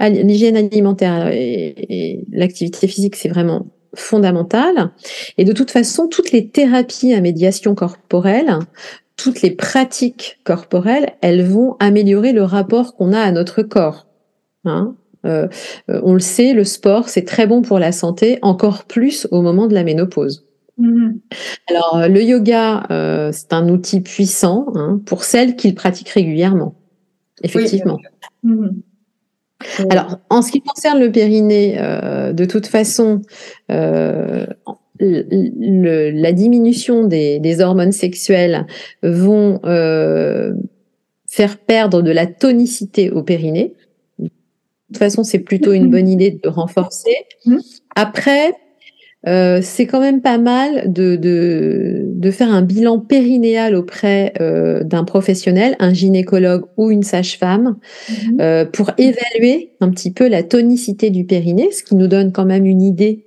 l'hygiène 0.00 0.56
alimentaire 0.56 1.28
et, 1.28 1.74
et 1.88 2.24
l'activité 2.32 2.88
physique, 2.88 3.14
c'est 3.14 3.28
vraiment 3.28 3.66
fondamental. 3.94 4.90
Et 5.38 5.44
de 5.44 5.52
toute 5.52 5.70
façon, 5.70 6.08
toutes 6.08 6.32
les 6.32 6.48
thérapies 6.48 7.14
à 7.14 7.20
médiation 7.20 7.76
corporelle 7.76 8.58
toutes 9.16 9.42
les 9.42 9.50
pratiques 9.50 10.40
corporelles, 10.44 11.14
elles 11.20 11.44
vont 11.44 11.76
améliorer 11.80 12.32
le 12.32 12.42
rapport 12.42 12.94
qu'on 12.96 13.12
a 13.12 13.20
à 13.20 13.32
notre 13.32 13.62
corps. 13.62 14.06
Hein 14.64 14.94
euh, 15.24 15.48
euh, 15.90 16.00
on 16.02 16.14
le 16.14 16.20
sait, 16.20 16.52
le 16.52 16.64
sport, 16.64 17.08
c'est 17.08 17.24
très 17.24 17.46
bon 17.46 17.62
pour 17.62 17.78
la 17.78 17.92
santé, 17.92 18.38
encore 18.42 18.84
plus 18.84 19.28
au 19.30 19.42
moment 19.42 19.66
de 19.66 19.74
la 19.74 19.84
ménopause. 19.84 20.46
Mm-hmm. 20.80 21.20
Alors, 21.68 22.08
le 22.08 22.22
yoga, 22.22 22.84
euh, 22.90 23.30
c'est 23.32 23.52
un 23.52 23.68
outil 23.68 24.00
puissant 24.00 24.66
hein, 24.74 25.00
pour 25.06 25.24
celles 25.24 25.56
qui 25.56 25.68
le 25.68 25.74
pratiquent 25.74 26.08
régulièrement. 26.08 26.74
Effectivement. 27.42 27.98
Mm-hmm. 28.44 28.72
Alors, 29.90 30.18
en 30.28 30.42
ce 30.42 30.50
qui 30.50 30.60
concerne 30.60 30.98
le 30.98 31.12
périnée, 31.12 31.76
euh, 31.78 32.32
de 32.32 32.44
toute 32.44 32.66
façon, 32.66 33.22
le, 35.02 36.10
la 36.10 36.32
diminution 36.32 37.04
des, 37.04 37.38
des, 37.40 37.60
hormones 37.60 37.92
sexuelles 37.92 38.66
vont 39.02 39.60
euh, 39.64 40.54
faire 41.26 41.58
perdre 41.58 42.02
de 42.02 42.10
la 42.10 42.26
tonicité 42.26 43.10
au 43.10 43.22
périnée. 43.22 43.74
De 44.18 44.28
toute 44.88 44.98
façon, 44.98 45.24
c'est 45.24 45.38
plutôt 45.38 45.72
une 45.72 45.90
bonne 45.90 46.08
idée 46.08 46.30
de 46.30 46.48
renforcer. 46.48 47.14
Après, 47.96 48.52
euh, 49.28 49.60
c'est 49.62 49.86
quand 49.86 50.00
même 50.00 50.20
pas 50.20 50.36
mal 50.36 50.92
de, 50.92 51.14
de, 51.14 52.02
de, 52.06 52.30
faire 52.32 52.52
un 52.52 52.62
bilan 52.62 52.98
périnéal 52.98 53.76
auprès 53.76 54.32
euh, 54.40 54.82
d'un 54.82 55.04
professionnel, 55.04 55.76
un 55.78 55.94
gynécologue 55.94 56.64
ou 56.76 56.90
une 56.90 57.04
sage-femme, 57.04 57.76
mmh. 58.08 58.40
euh, 58.40 58.64
pour 58.64 58.90
évaluer 58.98 59.74
un 59.80 59.90
petit 59.90 60.10
peu 60.10 60.28
la 60.28 60.42
tonicité 60.42 61.10
du 61.10 61.24
périnée, 61.24 61.70
ce 61.70 61.84
qui 61.84 61.94
nous 61.94 62.08
donne 62.08 62.32
quand 62.32 62.44
même 62.44 62.66
une 62.66 62.82
idée 62.82 63.26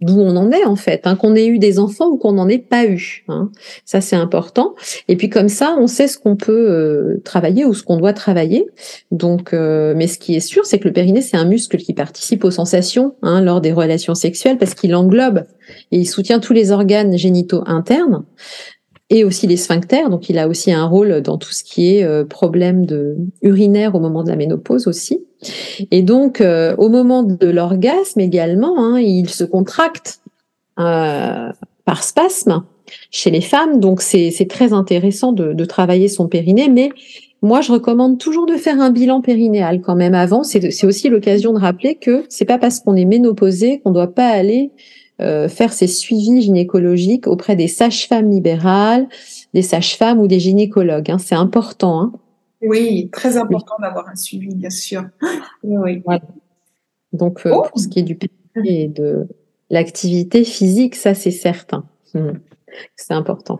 d'où 0.00 0.20
on 0.20 0.36
en 0.36 0.50
est 0.50 0.64
en 0.64 0.76
fait, 0.76 1.06
hein, 1.06 1.16
qu'on 1.16 1.34
ait 1.34 1.46
eu 1.46 1.58
des 1.58 1.78
enfants 1.78 2.08
ou 2.08 2.18
qu'on 2.18 2.32
n'en 2.32 2.48
ait 2.48 2.58
pas 2.58 2.86
eu. 2.86 3.24
Hein. 3.28 3.50
Ça 3.84 4.00
c'est 4.00 4.16
important. 4.16 4.74
Et 5.08 5.16
puis 5.16 5.30
comme 5.30 5.48
ça, 5.48 5.76
on 5.78 5.86
sait 5.86 6.06
ce 6.06 6.18
qu'on 6.18 6.36
peut 6.36 6.70
euh, 6.70 7.20
travailler 7.24 7.64
ou 7.64 7.72
ce 7.72 7.82
qu'on 7.82 7.96
doit 7.96 8.12
travailler. 8.12 8.66
Donc, 9.10 9.54
euh, 9.54 9.94
mais 9.96 10.06
ce 10.06 10.18
qui 10.18 10.36
est 10.36 10.40
sûr, 10.40 10.66
c'est 10.66 10.78
que 10.78 10.88
le 10.88 10.92
périnée 10.92 11.22
c'est 11.22 11.36
un 11.36 11.46
muscle 11.46 11.78
qui 11.78 11.94
participe 11.94 12.44
aux 12.44 12.50
sensations 12.50 13.14
hein, 13.22 13.40
lors 13.40 13.60
des 13.60 13.72
relations 13.72 14.14
sexuelles 14.14 14.58
parce 14.58 14.74
qu'il 14.74 14.94
englobe 14.94 15.44
et 15.92 15.98
il 15.98 16.06
soutient 16.06 16.40
tous 16.40 16.52
les 16.52 16.72
organes 16.72 17.16
génitaux 17.16 17.62
internes 17.66 18.24
et 19.08 19.24
aussi 19.24 19.46
les 19.46 19.56
sphincters. 19.56 20.10
Donc, 20.10 20.28
il 20.28 20.38
a 20.38 20.48
aussi 20.48 20.72
un 20.72 20.84
rôle 20.84 21.20
dans 21.22 21.38
tout 21.38 21.52
ce 21.52 21.62
qui 21.62 21.96
est 21.96 22.04
euh, 22.04 22.24
problème 22.24 22.86
de 22.86 23.16
urinaire 23.42 23.94
au 23.94 24.00
moment 24.00 24.24
de 24.24 24.28
la 24.28 24.36
ménopause 24.36 24.86
aussi. 24.88 25.24
Et 25.90 26.02
donc, 26.02 26.40
euh, 26.40 26.74
au 26.76 26.88
moment 26.88 27.22
de 27.22 27.46
l'orgasme 27.46 28.20
également, 28.20 28.74
hein, 28.78 29.00
il 29.00 29.28
se 29.28 29.44
contracte 29.44 30.20
euh, 30.78 31.50
par 31.84 32.02
spasme 32.02 32.64
chez 33.10 33.30
les 33.30 33.40
femmes. 33.40 33.80
Donc, 33.80 34.00
c'est 34.00 34.48
très 34.48 34.72
intéressant 34.72 35.32
de, 35.32 35.64
travailler 35.64 36.08
son 36.08 36.28
périnée. 36.28 36.68
Mais 36.68 36.90
moi, 37.42 37.60
je 37.60 37.72
recommande 37.72 38.18
toujours 38.18 38.46
de 38.46 38.56
faire 38.56 38.80
un 38.80 38.90
bilan 38.90 39.20
périnéal 39.20 39.80
quand 39.80 39.96
même 39.96 40.14
avant. 40.14 40.42
C'est 40.42 40.84
aussi 40.84 41.08
l'occasion 41.08 41.52
de 41.52 41.58
rappeler 41.58 41.96
que 41.96 42.24
c'est 42.28 42.44
pas 42.44 42.58
parce 42.58 42.80
qu'on 42.80 42.96
est 42.96 43.04
ménopausé 43.04 43.80
qu'on 43.80 43.92
doit 43.92 44.14
pas 44.14 44.28
aller 44.28 44.70
euh, 45.22 45.48
faire 45.48 45.72
ses 45.72 45.86
suivis 45.86 46.42
gynécologiques 46.42 47.26
auprès 47.26 47.56
des 47.56 47.68
sages-femmes 47.68 48.30
libérales, 48.30 49.08
des 49.54 49.62
sages-femmes 49.62 50.18
ou 50.18 50.26
des 50.26 50.40
gynécologues. 50.40 51.10
Hein. 51.10 51.18
C'est 51.18 51.34
important. 51.34 52.00
Hein. 52.00 52.12
Oui, 52.66 53.08
très 53.12 53.36
important 53.36 53.76
d'avoir 53.80 54.08
un 54.08 54.16
suivi, 54.16 54.54
bien 54.54 54.70
sûr. 54.70 55.04
Oui. 55.62 56.02
Donc, 57.12 57.46
euh, 57.46 57.52
oh. 57.54 57.62
pour 57.68 57.78
ce 57.78 57.88
qui 57.88 58.00
est 58.00 58.02
du 58.02 58.18
et 58.64 58.88
de 58.88 59.28
l'activité 59.70 60.44
physique, 60.44 60.94
ça 60.94 61.14
c'est 61.14 61.30
certain. 61.30 61.84
Mmh. 62.14 62.32
C'est 62.96 63.14
important. 63.14 63.58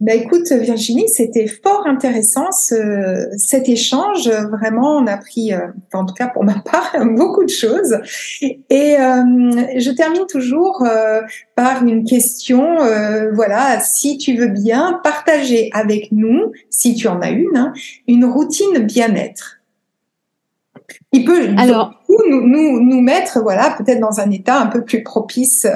Bah 0.00 0.12
écoute 0.12 0.50
Virginie, 0.50 1.08
c'était 1.08 1.46
fort 1.46 1.86
intéressant 1.86 2.50
ce, 2.50 3.28
cet 3.36 3.68
échange. 3.68 4.28
Vraiment, 4.28 4.96
on 4.96 5.06
a 5.06 5.16
pris, 5.16 5.54
euh, 5.54 5.68
en 5.92 6.04
tout 6.04 6.14
cas 6.14 6.26
pour 6.26 6.42
ma 6.42 6.58
part, 6.64 6.92
beaucoup 7.04 7.44
de 7.44 7.50
choses. 7.50 7.96
Et 8.42 8.96
euh, 8.98 9.22
je 9.78 9.90
termine 9.92 10.26
toujours 10.26 10.82
euh, 10.84 11.20
par 11.54 11.86
une 11.86 12.04
question. 12.04 12.82
Euh, 12.82 13.30
voilà, 13.32 13.78
si 13.80 14.18
tu 14.18 14.36
veux 14.36 14.48
bien 14.48 15.00
partager 15.04 15.70
avec 15.72 16.10
nous, 16.10 16.52
si 16.70 16.96
tu 16.96 17.06
en 17.06 17.20
as 17.20 17.30
une, 17.30 17.56
hein, 17.56 17.72
une 18.08 18.24
routine 18.24 18.78
bien-être. 18.78 19.60
Il 21.12 21.24
peut 21.24 21.50
Alors, 21.56 22.02
nous, 22.08 22.46
nous, 22.46 22.80
nous 22.80 23.00
mettre, 23.00 23.40
voilà, 23.40 23.76
peut-être 23.78 24.00
dans 24.00 24.18
un 24.18 24.30
état 24.32 24.60
un 24.60 24.66
peu 24.66 24.84
plus 24.84 25.04
propice 25.04 25.66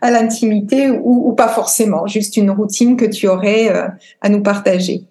à 0.00 0.10
l'intimité 0.10 0.90
ou, 0.90 1.32
pas 1.32 1.48
forcément, 1.48 2.06
juste 2.06 2.36
une 2.36 2.50
routine 2.50 2.96
que 2.96 3.04
tu 3.04 3.28
aurais 3.28 3.74
euh, 3.74 3.88
à 4.20 4.28
nous 4.28 4.42
partager 4.42 5.04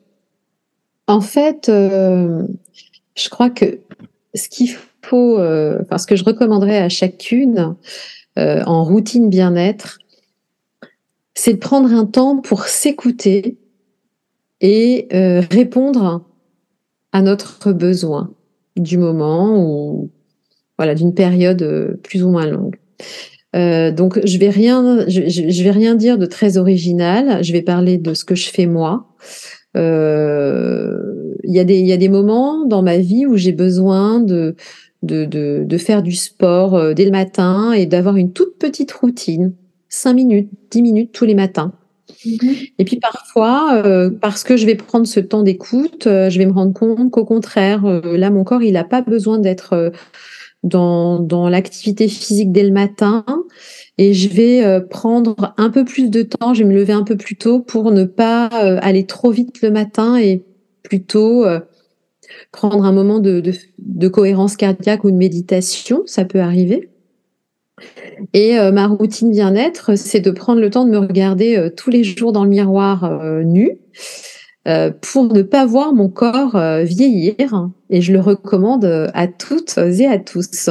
En 1.07 1.21
fait, 1.21 1.69
euh, 1.69 2.43
je 3.15 3.29
crois 3.29 3.49
que 3.49 3.79
ce 4.33 4.49
qu'il 4.49 4.69
faut, 5.01 5.39
euh, 5.39 5.79
enfin, 5.81 5.97
ce 5.97 6.07
que 6.07 6.15
je 6.15 6.23
recommanderais 6.23 6.79
à 6.79 6.89
chacune 6.89 7.75
en 8.39 8.83
routine 8.83 9.31
bien-être, 9.31 9.97
c'est 11.33 11.53
de 11.53 11.57
prendre 11.57 11.91
un 11.91 12.05
temps 12.05 12.37
pour 12.37 12.65
s'écouter 12.65 13.57
et 14.61 15.07
répondre 15.49 16.23
à 17.13 17.23
notre 17.23 17.73
besoin 17.73 18.31
du 18.75 18.99
moment 18.99 19.57
ou 19.57 20.11
voilà 20.77 20.93
d'une 20.93 21.15
période 21.15 21.99
plus 22.03 22.21
ou 22.23 22.29
moins 22.29 22.45
longue. 22.45 22.75
Euh, 23.57 23.91
donc 23.91 24.19
je 24.23 24.37
vais 24.37 24.49
rien, 24.49 25.05
je, 25.07 25.63
vais 25.63 25.71
rien 25.71 25.95
dire 25.95 26.17
de 26.17 26.25
très 26.25 26.57
original. 26.57 27.43
Je 27.43 27.53
vais 27.53 27.61
parler 27.61 27.97
de 27.97 28.13
ce 28.13 28.23
que 28.23 28.35
je 28.35 28.49
fais 28.49 28.65
moi. 28.65 29.07
Euh, 29.75 31.33
il 31.43 31.53
y 31.53 31.59
a 31.59 31.63
des 31.63 31.77
il 31.77 31.87
y 31.87 31.93
a 31.93 31.97
des 31.97 32.09
moments 32.09 32.65
dans 32.65 32.81
ma 32.81 32.97
vie 32.97 33.25
où 33.25 33.35
j'ai 33.35 33.51
besoin 33.51 34.19
de 34.19 34.55
de, 35.03 35.25
de, 35.25 35.63
de 35.65 35.77
faire 35.77 36.01
du 36.01 36.13
sport 36.13 36.75
euh, 36.75 36.93
dès 36.93 37.05
le 37.05 37.11
matin 37.11 37.71
et 37.71 37.85
d'avoir 37.85 38.17
une 38.17 38.31
toute 38.31 38.57
petite 38.57 38.91
routine, 38.91 39.53
5 39.89 40.13
minutes, 40.13 40.49
10 40.71 40.81
minutes 40.81 41.11
tous 41.11 41.25
les 41.25 41.35
matins. 41.35 41.73
Mm-hmm. 42.25 42.71
Et 42.79 42.85
puis 42.85 42.99
parfois, 42.99 43.83
parce 44.21 44.43
que 44.43 44.57
je 44.57 44.65
vais 44.65 44.75
prendre 44.75 45.05
ce 45.05 45.19
temps 45.19 45.43
d'écoute, 45.43 46.03
je 46.05 46.37
vais 46.37 46.45
me 46.45 46.53
rendre 46.53 46.73
compte 46.73 47.11
qu'au 47.11 47.25
contraire, 47.25 47.85
là, 47.85 48.29
mon 48.31 48.43
corps, 48.43 48.63
il 48.63 48.73
n'a 48.73 48.85
pas 48.85 49.01
besoin 49.01 49.37
d'être 49.37 49.91
dans, 50.63 51.49
l'activité 51.49 52.07
physique 52.07 52.51
dès 52.51 52.63
le 52.63 52.71
matin 52.71 53.25
et 53.97 54.13
je 54.13 54.29
vais 54.29 54.63
euh, 54.63 54.79
prendre 54.79 55.53
un 55.57 55.69
peu 55.69 55.85
plus 55.85 56.09
de 56.09 56.23
temps, 56.23 56.53
je 56.53 56.63
vais 56.63 56.69
me 56.69 56.75
lever 56.75 56.93
un 56.93 57.03
peu 57.03 57.17
plus 57.17 57.35
tôt 57.35 57.59
pour 57.59 57.91
ne 57.91 58.03
pas 58.03 58.49
euh, 58.53 58.79
aller 58.81 59.05
trop 59.05 59.31
vite 59.31 59.61
le 59.61 59.71
matin 59.71 60.17
et 60.17 60.43
plutôt 60.83 61.45
euh, 61.45 61.59
prendre 62.51 62.83
un 62.85 62.91
moment 62.91 63.19
de, 63.19 63.41
cohérence 64.07 64.55
cardiaque 64.55 65.03
ou 65.03 65.11
de 65.11 65.15
méditation, 65.15 66.03
ça 66.05 66.25
peut 66.25 66.39
arriver. 66.39 66.89
Et 68.33 68.57
ma 68.71 68.87
routine 68.87 69.29
bien-être, 69.29 69.95
c'est 69.95 70.19
de 70.19 70.31
prendre 70.31 70.59
le 70.59 70.71
temps 70.71 70.83
de 70.83 70.89
me 70.89 70.97
regarder 70.97 71.69
tous 71.77 71.91
les 71.91 72.03
jours 72.03 72.31
dans 72.31 72.43
le 72.43 72.49
miroir 72.49 73.21
nu 73.45 73.77
pour 75.01 75.25
ne 75.25 75.41
pas 75.41 75.65
voir 75.65 75.93
mon 75.93 76.09
corps 76.09 76.55
euh, 76.55 76.83
vieillir. 76.83 77.69
Et 77.89 78.01
je 78.01 78.11
le 78.11 78.19
recommande 78.19 78.85
euh, 78.85 79.07
à 79.13 79.27
toutes 79.27 79.77
et 79.77 80.05
à 80.05 80.17
tous. 80.17 80.69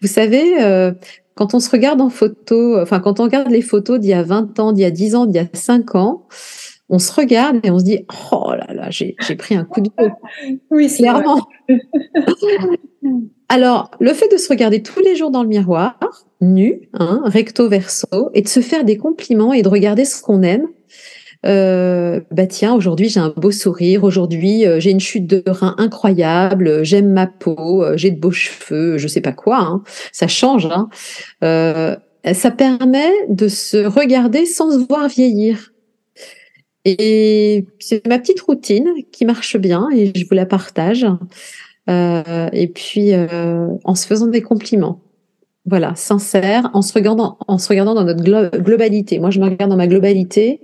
Vous 0.00 0.08
savez, 0.08 0.54
quand 1.34 1.54
on 1.54 1.60
se 1.60 1.70
regarde 1.70 2.00
en 2.00 2.10
photo, 2.10 2.80
enfin 2.80 3.00
quand 3.00 3.20
on 3.20 3.24
regarde 3.24 3.50
les 3.50 3.62
photos 3.62 4.00
d'il 4.00 4.10
y 4.10 4.14
a 4.14 4.22
20 4.22 4.58
ans, 4.58 4.72
d'il 4.72 4.82
y 4.82 4.86
a 4.86 4.90
10 4.90 5.14
ans, 5.14 5.26
d'il 5.26 5.36
y 5.36 5.38
a 5.38 5.46
5 5.52 5.94
ans, 5.94 6.26
on 6.88 6.98
se 6.98 7.12
regarde 7.12 7.60
et 7.62 7.70
on 7.70 7.78
se 7.78 7.84
dit 7.84 8.04
oh 8.32 8.50
là 8.50 8.74
là 8.74 8.90
j'ai 8.90 9.14
pris 9.36 9.54
un 9.54 9.64
coup 9.64 9.80
de 9.82 9.90
vieux. 9.98 10.10
Oui, 10.70 10.92
clairement. 10.92 11.46
Alors 13.48 13.90
le 14.00 14.12
fait 14.12 14.30
de 14.32 14.36
se 14.36 14.48
regarder 14.48 14.82
tous 14.82 15.00
les 15.00 15.14
jours 15.14 15.30
dans 15.30 15.42
le 15.42 15.48
miroir, 15.48 15.98
nu, 16.40 16.88
hein, 16.94 17.22
recto 17.24 17.68
verso, 17.68 18.30
et 18.34 18.42
de 18.42 18.48
se 18.48 18.60
faire 18.60 18.84
des 18.84 18.96
compliments 18.96 19.52
et 19.52 19.62
de 19.62 19.68
regarder 19.68 20.04
ce 20.04 20.20
qu'on 20.22 20.42
aime, 20.42 20.66
euh, 21.46 22.20
bah 22.32 22.46
tiens, 22.46 22.74
aujourd'hui 22.74 23.08
j'ai 23.08 23.20
un 23.20 23.32
beau 23.36 23.52
sourire, 23.52 24.02
aujourd'hui 24.02 24.66
euh, 24.66 24.80
j'ai 24.80 24.90
une 24.90 25.00
chute 25.00 25.26
de 25.26 25.42
rein 25.46 25.74
incroyable, 25.78 26.84
j'aime 26.84 27.12
ma 27.12 27.28
peau, 27.28 27.84
euh, 27.84 27.96
j'ai 27.96 28.10
de 28.10 28.18
beaux 28.18 28.32
cheveux, 28.32 28.98
je 28.98 29.06
sais 29.06 29.20
pas 29.20 29.32
quoi, 29.32 29.58
hein, 29.58 29.82
ça 30.12 30.26
change. 30.26 30.66
Hein. 30.66 30.88
ça 31.40 32.50
permet 32.50 33.10
de 33.28 33.48
se 33.48 33.86
regarder 33.86 34.46
sans 34.46 34.72
se 34.72 34.86
voir 34.88 35.08
vieillir. 35.08 35.72
Et 36.84 37.66
c'est 37.78 38.06
ma 38.06 38.18
petite 38.18 38.40
routine 38.40 38.88
qui 39.12 39.24
marche 39.24 39.56
bien 39.56 39.88
et 39.94 40.12
je 40.14 40.26
vous 40.26 40.34
la 40.34 40.46
partage. 40.46 41.06
et 41.88 42.72
puis 42.74 43.12
en 43.14 43.94
se 43.94 44.06
faisant 44.06 44.26
des 44.26 44.42
compliments. 44.42 45.00
Voilà, 45.68 45.92
sincère, 45.96 46.70
en 46.72 46.80
se 46.80 46.94
regardant, 46.94 47.36
en 47.46 47.58
se 47.58 47.68
regardant 47.68 47.94
dans 47.94 48.04
notre 48.04 48.22
globalité. 48.58 49.18
Moi, 49.18 49.28
je 49.28 49.38
me 49.38 49.44
regarde 49.44 49.70
dans 49.70 49.76
ma 49.76 49.86
globalité 49.86 50.62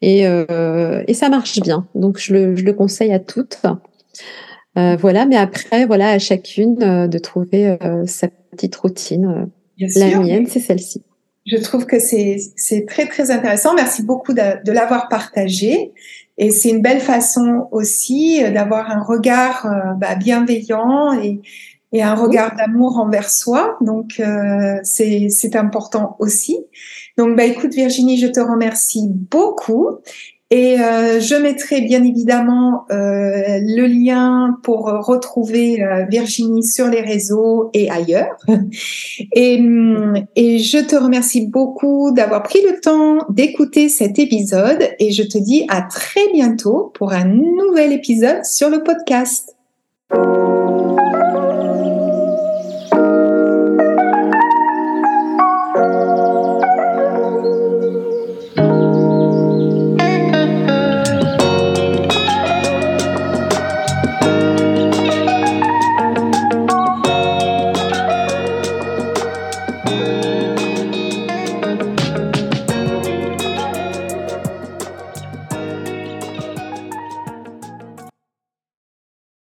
et, 0.00 0.26
euh, 0.26 1.02
et 1.06 1.12
ça 1.12 1.28
marche 1.28 1.60
bien. 1.60 1.86
Donc, 1.94 2.18
je 2.18 2.32
le, 2.32 2.56
je 2.56 2.64
le 2.64 2.72
conseille 2.72 3.12
à 3.12 3.18
toutes. 3.18 3.58
Euh, 4.78 4.96
voilà, 4.96 5.26
mais 5.26 5.36
après, 5.36 5.84
voilà, 5.84 6.10
à 6.10 6.18
chacune 6.18 6.82
euh, 6.82 7.08
de 7.08 7.18
trouver 7.18 7.76
sa 8.06 8.28
petite 8.52 8.74
routine. 8.76 9.50
La 9.96 10.18
mienne, 10.18 10.46
c'est 10.46 10.60
celle-ci. 10.60 11.02
Je 11.44 11.58
trouve 11.58 11.84
que 11.84 11.98
c'est 11.98 12.86
très, 12.86 13.06
très 13.06 13.30
intéressant. 13.30 13.74
Merci 13.74 14.02
beaucoup 14.02 14.32
de, 14.32 14.64
de 14.64 14.72
l'avoir 14.72 15.08
partagé. 15.08 15.92
Et 16.38 16.50
c'est 16.50 16.70
une 16.70 16.82
belle 16.82 17.00
façon 17.00 17.68
aussi 17.72 18.40
d'avoir 18.54 18.90
un 18.90 19.02
regard 19.02 19.66
bah, 19.98 20.14
bienveillant 20.14 21.20
et 21.20 21.40
et 21.92 22.02
un 22.02 22.14
regard 22.14 22.54
d'amour 22.56 22.98
envers 22.98 23.30
soi. 23.30 23.76
Donc, 23.80 24.20
euh, 24.20 24.78
c'est 24.82 25.56
important 25.56 26.16
aussi. 26.18 26.58
Donc, 27.16 27.36
bah, 27.36 27.44
écoute, 27.44 27.74
Virginie, 27.74 28.18
je 28.18 28.26
te 28.26 28.40
remercie 28.40 29.08
beaucoup. 29.08 29.98
Et 30.50 30.80
euh, 30.80 31.20
je 31.20 31.34
mettrai 31.34 31.82
bien 31.82 32.02
évidemment 32.02 32.86
euh, 32.90 33.60
le 33.60 33.86
lien 33.86 34.58
pour 34.62 34.86
retrouver 34.86 35.82
euh, 35.82 36.06
Virginie 36.06 36.64
sur 36.64 36.86
les 36.86 37.02
réseaux 37.02 37.68
et 37.74 37.90
ailleurs. 37.90 38.36
Et, 39.32 39.60
et 40.36 40.58
je 40.58 40.78
te 40.78 40.96
remercie 40.96 41.46
beaucoup 41.46 42.12
d'avoir 42.12 42.42
pris 42.42 42.60
le 42.62 42.80
temps 42.80 43.18
d'écouter 43.28 43.88
cet 43.88 44.18
épisode 44.18 44.88
et 44.98 45.10
je 45.10 45.22
te 45.22 45.38
dis 45.38 45.66
à 45.68 45.82
très 45.82 46.32
bientôt 46.32 46.92
pour 46.94 47.12
un 47.12 47.24
nouvel 47.24 47.92
épisode 47.92 48.44
sur 48.44 48.70
le 48.70 48.82
podcast. 48.82 49.56